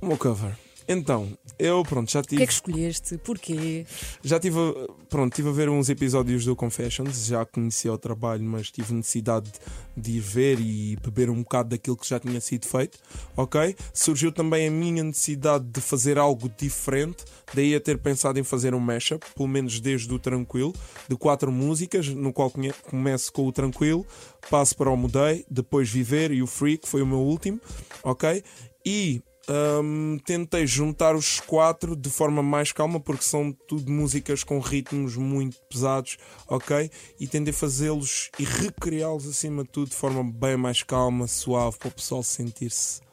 O 0.00 0.06
meu 0.06 0.16
cover. 0.16 0.52
Então, 0.86 1.32
eu 1.58 1.82
pronto, 1.82 2.10
já 2.12 2.20
O 2.20 2.22
que 2.22 2.28
tive, 2.30 2.42
é 2.42 2.46
que 2.46 2.52
escolheste? 2.52 3.16
Porquê? 3.18 3.86
já 4.22 4.38
tive, 4.38 4.58
a- 4.58 4.92
pronto, 5.08 5.34
tive 5.34 5.48
a 5.48 5.52
ver 5.52 5.68
uns 5.70 5.88
episódios 5.88 6.44
do 6.44 6.54
Confessions, 6.54 7.24
já 7.26 7.44
conhecia 7.46 7.90
o 7.92 7.96
trabalho, 7.96 8.42
mas 8.42 8.70
tive 8.70 8.92
necessidade 8.92 9.50
de 9.96 10.12
ir 10.12 10.20
ver 10.20 10.60
e 10.60 10.96
beber 11.02 11.30
um 11.30 11.42
bocado 11.42 11.70
daquilo 11.70 11.96
que 11.96 12.06
já 12.06 12.20
tinha 12.20 12.38
sido 12.40 12.66
feito, 12.66 12.98
ok? 13.34 13.74
Surgiu 13.94 14.30
também 14.30 14.68
a 14.68 14.70
minha 14.70 15.02
necessidade 15.02 15.64
de 15.64 15.80
fazer 15.80 16.18
algo 16.18 16.50
diferente, 16.58 17.24
daí 17.54 17.74
a 17.74 17.80
ter 17.80 17.96
pensado 17.98 18.38
em 18.38 18.44
fazer 18.44 18.74
um 18.74 18.80
mashup, 18.80 19.24
pelo 19.34 19.48
menos 19.48 19.80
desde 19.80 20.12
o 20.12 20.18
Tranquilo, 20.18 20.74
de 21.08 21.16
quatro 21.16 21.50
músicas, 21.50 22.08
no 22.08 22.30
qual 22.32 22.50
começo 22.90 23.32
com 23.32 23.46
o 23.46 23.52
Tranquilo, 23.52 24.06
passo 24.50 24.76
para 24.76 24.90
o 24.90 24.96
Mudei, 24.96 25.46
depois 25.50 25.88
Viver 25.88 26.30
e 26.30 26.42
o 26.42 26.46
Free, 26.46 26.76
que 26.76 26.88
foi 26.88 27.00
o 27.00 27.06
meu 27.06 27.20
último, 27.20 27.58
ok? 28.02 28.42
E 28.84 29.22
hum, 29.48 30.18
tentei 30.24 30.66
juntar 30.66 31.14
os 31.14 31.40
quatro 31.40 31.94
de 31.94 32.10
forma 32.10 32.42
mais 32.42 32.72
calma, 32.72 32.98
porque 32.98 33.24
são 33.24 33.52
tudo 33.52 33.90
músicas 33.90 34.42
com 34.42 34.58
ritmos 34.58 35.16
muito 35.16 35.58
pesados, 35.70 36.16
ok? 36.48 36.90
E 37.20 37.26
tentei 37.26 37.52
fazê-los 37.52 38.30
e 38.38 38.44
recriá-los 38.44 39.26
acima 39.28 39.62
de 39.62 39.70
tudo 39.70 39.90
de 39.90 39.96
forma 39.96 40.24
bem 40.24 40.56
mais 40.56 40.82
calma, 40.82 41.26
suave, 41.26 41.76
para 41.78 41.88
o 41.88 41.92
pessoal 41.92 42.22
sentir-se. 42.22 43.03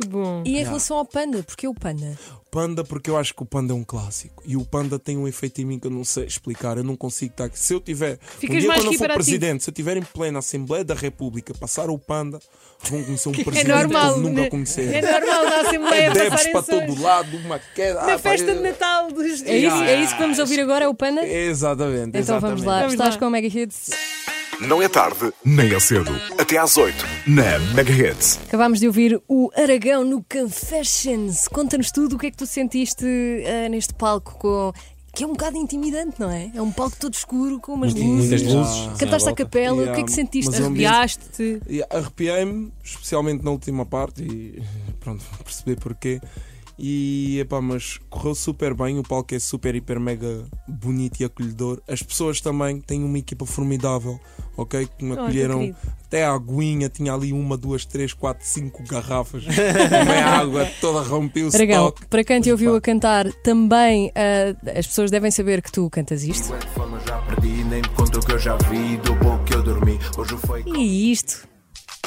Que 0.00 0.06
bom. 0.06 0.42
E 0.46 0.58
em 0.58 0.64
relação 0.64 0.96
ao 0.98 1.04
Panda, 1.04 1.42
porquê 1.42 1.66
o 1.66 1.74
Panda? 1.74 2.18
Panda, 2.50 2.82
porque 2.82 3.10
eu 3.10 3.16
acho 3.18 3.34
que 3.34 3.42
o 3.42 3.46
Panda 3.46 3.72
é 3.74 3.76
um 3.76 3.84
clássico 3.84 4.42
e 4.46 4.56
o 4.56 4.64
Panda 4.64 4.98
tem 4.98 5.18
um 5.18 5.28
efeito 5.28 5.60
em 5.60 5.66
mim 5.66 5.78
que 5.78 5.86
eu 5.86 5.90
não 5.90 6.02
sei 6.04 6.24
explicar. 6.24 6.78
Eu 6.78 6.84
não 6.84 6.96
consigo 6.96 7.30
estar 7.32 7.44
aqui. 7.44 7.58
Se 7.58 7.74
eu 7.74 7.80
tiver, 7.80 8.18
Ficas 8.38 8.56
um 8.56 8.58
dia 8.60 8.68
mais 8.68 8.80
quando 8.80 8.86
eu 8.86 8.92
for 8.92 9.04
hiperativo. 9.04 9.24
presidente, 9.24 9.64
se 9.64 9.68
eu 9.70 9.72
estiver 9.72 9.96
em 9.98 10.02
plena 10.02 10.38
Assembleia 10.38 10.82
da 10.82 10.94
República, 10.94 11.52
passar 11.52 11.90
o 11.90 11.98
Panda, 11.98 12.38
vão 12.84 13.04
conhecer 13.04 13.28
um 13.28 13.32
É 13.38 13.44
presidente 13.44 13.68
normal. 13.68 14.14
como 14.14 14.28
nunca 14.30 14.40
né? 14.42 14.48
conheceram. 14.50 14.92
É 14.92 15.02
normal 15.20 15.44
na 15.44 15.60
Assembleia 15.68 16.10
Debes 16.10 16.28
passarem 16.30 16.52
para 16.52 16.62
todo 16.62 17.02
lado, 17.02 17.36
uma 17.36 17.58
queda. 17.58 17.94
Na 18.00 18.02
Ah, 18.02 18.06
pá, 18.06 18.18
festa 18.18 18.50
é- 18.50 18.54
de 18.54 18.60
Natal 18.62 19.12
dos 19.12 19.42
É 19.42 19.58
isso, 19.58 19.76
é 19.82 20.02
isso 20.02 20.14
que 20.14 20.20
vamos 20.22 20.38
ouvir 20.38 20.60
agora? 20.60 20.84
É 20.86 20.88
o 20.88 20.94
Panda? 20.94 21.26
Exatamente. 21.26 22.16
Então 22.18 22.40
vamos 22.40 22.60
exatamente. 22.62 22.64
lá. 22.66 22.78
Vamos 22.78 22.92
Estás 22.94 23.14
lá. 23.14 23.20
com 23.20 23.26
o 23.26 23.30
Mega 23.30 23.46
Hits. 23.46 23.90
Não 24.60 24.82
é 24.82 24.88
tarde, 24.88 25.32
nem 25.44 25.72
é 25.72 25.78
cedo. 25.78 26.10
Até 26.38 26.58
às 26.58 26.76
8. 26.76 26.94
Na 27.28 27.58
Mega 27.74 27.92
Hits. 27.92 28.40
Acabámos 28.48 28.80
de 28.80 28.86
ouvir 28.88 29.20
o 29.28 29.50
Aragão 29.56 30.04
no 30.04 30.24
Confessions. 30.24 31.46
Conta-nos 31.48 31.92
tudo 31.92 32.16
o 32.16 32.18
que 32.18 32.26
é 32.26 32.30
que 32.30 32.36
tu 32.36 32.46
sentiste 32.46 33.04
ah, 33.46 33.68
neste 33.68 33.94
palco 33.94 34.36
com. 34.38 34.72
Que 35.14 35.24
é 35.24 35.26
um 35.26 35.30
bocado 35.30 35.56
intimidante, 35.56 36.20
não 36.20 36.30
é? 36.30 36.50
É 36.54 36.60
um 36.62 36.70
palco 36.70 36.96
todo 36.98 37.14
escuro, 37.14 37.58
com 37.60 37.72
umas 37.72 37.94
Muito- 37.94 38.06
luzes. 38.08 38.42
muitas 38.42 38.54
luzes. 38.54 38.88
Ah. 38.92 38.96
Cantaste 38.98 39.28
à 39.28 39.32
a 39.32 39.34
capela, 39.34 39.72
o 39.74 39.76
que 39.76 39.82
é 39.82 39.86
Yeah, 39.92 40.04
que 40.04 40.12
sentiste? 40.12 40.54
Arrepiaste-te. 40.56 41.60
E 41.68 41.82
Arrepiei-me, 41.90 42.72
especialmente 42.84 43.44
na 43.44 43.50
última 43.50 43.86
parte, 43.86 44.22
e 44.22 44.62
pronto, 45.00 45.24
perceber 45.44 45.76
porquê. 45.80 46.20
E 46.78 47.40
epá, 47.40 47.60
mas 47.60 47.98
correu 48.08 48.34
super 48.34 48.72
bem, 48.72 48.98
o 48.98 49.02
palco 49.02 49.34
é 49.34 49.38
super, 49.40 49.74
hiper, 49.74 49.98
mega 49.98 50.46
bonito 50.68 51.20
e 51.20 51.24
acolhedor. 51.24 51.82
As 51.88 52.02
pessoas 52.02 52.40
também 52.40 52.80
têm 52.80 53.02
uma 53.02 53.18
equipa 53.18 53.44
formidável, 53.44 54.20
ok? 54.56 54.88
Que 54.96 55.04
me 55.04 55.14
acolheram 55.14 55.74
até 56.04 56.24
a 56.24 56.32
aguinha, 56.32 56.88
tinha 56.88 57.12
ali 57.12 57.32
uma, 57.32 57.56
duas, 57.56 57.84
três, 57.84 58.12
quatro, 58.12 58.46
cinco 58.46 58.84
garrafas. 58.84 59.44
A 60.24 60.38
água 60.38 60.66
toda 60.80 61.02
rompeu 61.02 61.48
o 61.48 61.54
Aragão, 61.54 61.88
stock. 61.88 62.06
para 62.06 62.22
quem 62.22 62.40
te 62.40 62.50
ouviu 62.50 62.76
a 62.76 62.80
cantar, 62.80 63.30
também 63.42 64.12
ah, 64.14 64.78
as 64.78 64.86
pessoas 64.86 65.10
devem 65.10 65.30
saber 65.30 65.60
que 65.62 65.72
tu 65.72 65.90
cantas 65.90 66.22
isto. 66.22 66.52
De 66.52 66.58
E 70.78 71.10
isto. 71.12 71.48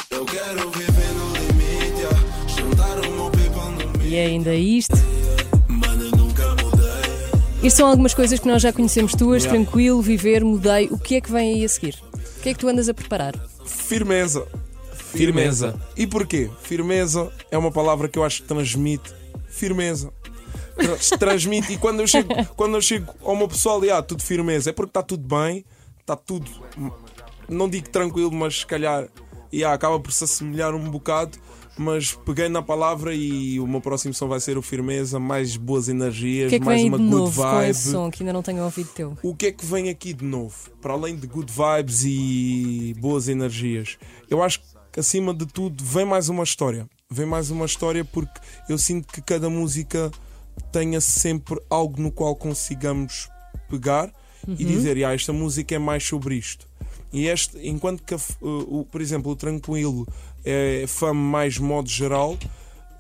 Eu 0.10 0.26
quero 0.26 0.70
viver 0.72 1.14
no 1.14 1.34
limite, 1.34 2.02
yeah. 2.02 2.20
juntar 2.48 2.96
no 3.10 3.21
E 4.12 4.20
ainda 4.20 4.54
isto. 4.54 4.94
Isto 7.64 7.78
são 7.78 7.88
algumas 7.88 8.14
coisas 8.14 8.40
que 8.40 8.48
nós 8.48 8.62
já 8.62 8.74
conhecemos 8.74 9.14
tuas, 9.14 9.44
Yeah. 9.46 9.64
tranquilo, 9.64 10.02
viver, 10.02 10.44
mudei. 10.44 10.88
O 10.92 10.98
que 10.98 11.16
é 11.16 11.22
que 11.22 11.32
vem 11.32 11.54
aí 11.56 11.64
a 11.64 11.70
seguir? 11.70 11.96
O 12.14 12.42
que 12.42 12.50
é 12.50 12.54
que 12.54 12.60
tu 12.60 12.68
andas 12.68 12.90
a 12.90 12.94
preparar? 12.94 13.34
Firmeza. 13.66 14.46
Firmeza. 15.14 15.80
E 15.96 16.06
porquê? 16.06 16.50
Firmeza 16.62 17.32
é 17.50 17.58
uma 17.58 17.72
palavra 17.72 18.10
que 18.10 18.20
eu 18.20 18.24
acho 18.26 18.42
que 18.42 18.48
transmite 18.50 19.14
firmeza. 19.48 20.12
Tra- 20.76 21.18
Transmite, 21.18 21.72
e 21.72 21.78
quando 21.78 22.02
eu 22.02 22.08
chego, 22.08 22.30
quando 22.58 22.76
eu 22.76 22.82
chego 22.82 23.14
ao 23.24 23.36
meu 23.36 23.48
pessoal, 23.48 23.84
e 23.86 23.92
ah, 23.92 24.02
tudo 24.02 24.22
firmeza, 24.24 24.72
é 24.72 24.74
porque 24.74 24.90
está 24.90 25.04
tudo 25.04 25.24
bem, 25.24 25.64
está 26.00 26.16
tudo, 26.18 26.50
não 27.48 27.70
digo 27.70 27.88
tranquilo, 27.90 28.32
mas 28.32 28.60
se 28.60 28.66
calhar 28.66 29.08
e 29.52 29.64
ah, 29.64 29.72
acaba 29.74 30.00
por 30.00 30.12
se 30.12 30.24
assemelhar 30.26 30.74
um 30.74 30.90
bocado. 30.90 31.38
Mas 31.82 32.14
peguei 32.14 32.48
na 32.48 32.62
palavra 32.62 33.14
e 33.16 33.60
o 33.60 33.66
meu 33.66 33.82
próximo 33.82 34.14
som 34.14 34.28
vai 34.28 34.40
ser 34.40 34.56
o 34.58 34.62
Firmeza, 34.62 35.20
mais 35.20 35.58
boas 35.58 35.90
energias, 35.90 36.50
que 36.50 36.56
é 36.58 36.60
que 36.60 36.66
mais 36.66 36.84
uma 36.84 36.98
de 36.98 37.04
good 37.04 37.16
novo 37.16 37.42
vibe. 37.42 37.70
esse 37.72 37.92
som 37.92 38.12
que 38.12 38.22
ainda 38.22 38.32
não 38.34 38.44
tenho 38.44 38.64
ouvido 38.64 38.90
teu? 38.94 39.18
O 39.24 39.36
que 39.36 39.48
é 39.48 39.52
que 39.52 39.66
vem 39.66 39.90
aqui 39.90 40.14
de 40.14 40.24
novo? 40.24 40.56
Para 40.80 40.94
além 40.94 41.16
de 41.16 41.26
good 41.26 41.52
vibes 41.52 42.04
e 42.06 42.94
boas 43.00 43.28
energias, 43.28 43.98
eu 44.30 44.44
acho 44.44 44.62
que 44.92 45.00
acima 45.00 45.34
de 45.34 45.46
tudo 45.48 45.84
vem 45.84 46.06
mais 46.06 46.30
uma 46.30 46.44
história. 46.44 46.88
Vem 47.10 47.26
mais 47.26 47.50
uma 47.50 47.66
história 47.66 48.06
porque 48.06 48.40
eu 48.70 48.78
sinto 48.78 49.12
que 49.12 49.22
cada 49.22 49.50
música 49.50 50.12
tenha 50.72 51.02
sempre 51.02 51.60
algo 51.70 52.00
no 52.00 52.12
qual 52.12 52.36
consigamos 52.36 53.28
pegar 53.68 54.12
e 54.48 54.64
dizer, 54.66 55.04
ah, 55.04 55.14
esta 55.14 55.34
música 55.34 55.74
é 55.76 55.80
mais 55.80 56.04
sobre 56.04 56.36
isto. 56.36 56.68
E 57.14 57.28
este, 57.28 57.58
enquanto 57.68 58.02
que, 58.04 58.16
o, 58.16 58.80
o- 58.82 58.86
por 58.90 59.02
exemplo, 59.02 59.32
o 59.32 59.36
Tranquilo 59.36 60.08
é 60.44 60.86
fama 60.88 61.22
mais 61.22 61.58
modo 61.58 61.90
geral, 61.90 62.38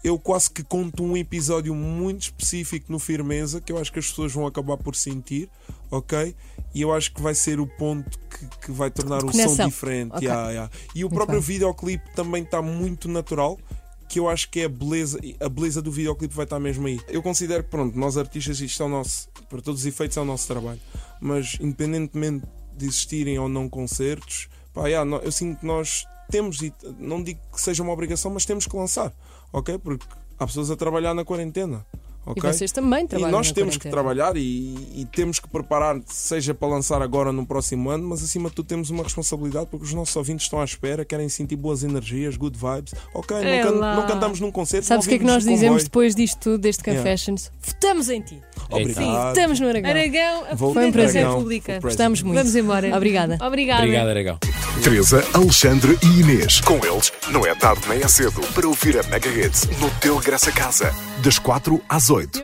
eu 0.03 0.17
quase 0.17 0.49
que 0.49 0.63
conto 0.63 1.03
um 1.03 1.15
episódio 1.15 1.75
muito 1.75 2.23
específico 2.23 2.91
no 2.91 2.97
Firmeza 2.97 3.61
que 3.61 3.71
eu 3.71 3.77
acho 3.77 3.91
que 3.91 3.99
as 3.99 4.09
pessoas 4.09 4.33
vão 4.33 4.47
acabar 4.47 4.77
por 4.77 4.95
sentir, 4.95 5.47
ok? 5.91 6.35
E 6.73 6.81
eu 6.81 6.91
acho 6.93 7.13
que 7.13 7.21
vai 7.21 7.35
ser 7.35 7.59
o 7.59 7.67
ponto 7.67 8.17
que, 8.17 8.65
que 8.65 8.71
vai 8.71 8.89
tornar 8.89 9.23
o 9.23 9.31
som 9.31 9.65
diferente. 9.67 10.13
Ok. 10.15 10.27
yeah, 10.27 10.49
yeah. 10.49 10.71
E 10.95 11.03
o 11.03 11.07
Muito 11.07 11.15
próprio 11.15 11.39
bem. 11.39 11.47
videoclipe 11.47 12.15
também 12.15 12.43
está 12.43 12.61
muito 12.61 13.07
natural. 13.07 13.59
Que 14.07 14.19
eu 14.19 14.27
acho 14.27 14.49
que 14.49 14.59
é 14.59 14.65
a 14.65 14.69
beleza, 14.69 15.17
a 15.39 15.47
beleza 15.47 15.81
do 15.81 15.89
videoclipe 15.89 16.35
vai 16.35 16.43
estar 16.43 16.59
mesmo 16.59 16.85
aí. 16.85 16.99
Eu 17.07 17.23
considero 17.23 17.63
que, 17.63 17.69
pronto, 17.69 17.97
nós 17.97 18.17
artistas, 18.17 18.59
isto 18.59 18.83
é 18.83 18.85
o 18.85 18.89
nosso, 18.89 19.29
para 19.49 19.61
todos 19.61 19.81
os 19.81 19.85
efeitos, 19.85 20.17
é 20.17 20.21
o 20.21 20.25
nosso 20.25 20.47
trabalho. 20.47 20.81
Mas, 21.21 21.57
independentemente 21.61 22.45
de 22.75 22.87
existirem 22.87 23.39
ou 23.39 23.47
não 23.47 23.69
concertos, 23.69 24.49
pá, 24.73 24.87
yeah, 24.87 25.09
eu 25.23 25.31
sinto 25.31 25.61
que 25.61 25.65
nós 25.65 26.05
temos, 26.31 26.61
e 26.61 26.73
não 26.99 27.21
digo 27.21 27.39
que 27.53 27.61
seja 27.61 27.83
uma 27.83 27.91
obrigação, 27.93 28.31
mas 28.31 28.45
temos 28.45 28.65
que 28.65 28.75
lançar, 28.75 29.11
ok? 29.53 29.77
Porque 29.77 30.05
há 30.39 30.47
pessoas 30.47 30.71
a 30.71 30.75
trabalhar 30.75 31.13
na 31.13 31.23
quarentena, 31.23 31.85
ok? 32.25 32.49
E 32.49 32.53
vocês 32.53 32.71
também 32.71 33.03
E 33.05 33.07
trabalham 33.07 33.31
nós 33.37 33.47
na 33.49 33.53
temos 33.53 33.77
que 33.77 33.83
quarentena. 33.89 33.91
trabalhar 34.03 34.37
e, 34.37 35.01
e 35.01 35.07
temos 35.11 35.39
que 35.39 35.47
preparar, 35.49 35.99
seja 36.07 36.53
para 36.53 36.67
lançar 36.67 37.01
agora 37.01 37.31
no 37.31 37.45
próximo 37.45 37.89
ano, 37.89 38.07
mas 38.09 38.23
acima 38.23 38.49
de 38.49 38.55
tudo 38.55 38.67
temos 38.67 38.89
uma 38.89 39.03
responsabilidade 39.03 39.67
porque 39.69 39.85
os 39.85 39.93
nossos 39.93 40.15
ouvintes 40.15 40.45
estão 40.45 40.59
à 40.61 40.63
espera, 40.63 41.03
querem 41.05 41.27
sentir 41.29 41.55
boas 41.55 41.83
energias, 41.83 42.35
good 42.37 42.57
vibes. 42.57 42.93
Ok, 43.13 43.35
não, 43.37 43.43
É 43.47 43.61
can- 43.63 43.69
lá. 43.71 43.95
não 43.95 44.07
cantamos 44.07 44.39
num 44.39 44.51
concerto. 44.51 44.85
Sabes 44.87 45.05
o 45.05 45.09
que 45.09 45.15
é 45.15 45.19
que 45.19 45.25
nós 45.25 45.43
dizemos 45.43 45.63
comboio. 45.63 45.83
depois 45.83 46.15
disto 46.15 46.39
tudo, 46.39 46.57
deste 46.59 46.81
Yeah. 46.87 47.01
Confessions? 47.03 47.51
Votamos 47.61 48.09
em 48.09 48.21
ti! 48.21 48.41
Obrigado. 48.69 48.95
Sim, 49.03 49.11
votamos 49.11 49.59
no 49.59 49.67
Aragão. 49.67 49.89
Aragão, 49.91 50.45
a 50.51 50.57
Foi 50.57 50.85
um 50.87 50.91
prazer. 50.91 51.25
Aragão 51.25 51.45
Gostamos 51.81 52.21
muito. 52.21 52.37
Vamos 52.37 52.55
embora. 52.55 52.95
Obrigada. 52.95 53.37
Obrigada. 53.45 53.81
Obrigado, 53.83 54.07
Aragão. 54.07 54.39
Teresa, 54.83 55.23
Alexandre 55.33 55.97
e 56.01 56.21
Inês. 56.21 56.59
Com 56.61 56.83
eles, 56.83 57.13
não 57.29 57.45
é 57.45 57.53
tarde 57.53 57.87
nem 57.87 58.01
é 58.01 58.07
cedo 58.07 58.41
para 58.53 58.67
ouvir 58.67 58.97
a 58.97 59.03
Mega 59.03 59.29
Hits 59.29 59.67
no 59.79 59.89
teu 59.99 60.19
Graça 60.19 60.51
Casa. 60.51 60.91
Das 61.21 61.37
4 61.37 61.79
às 61.87 62.09
8. 62.09 62.39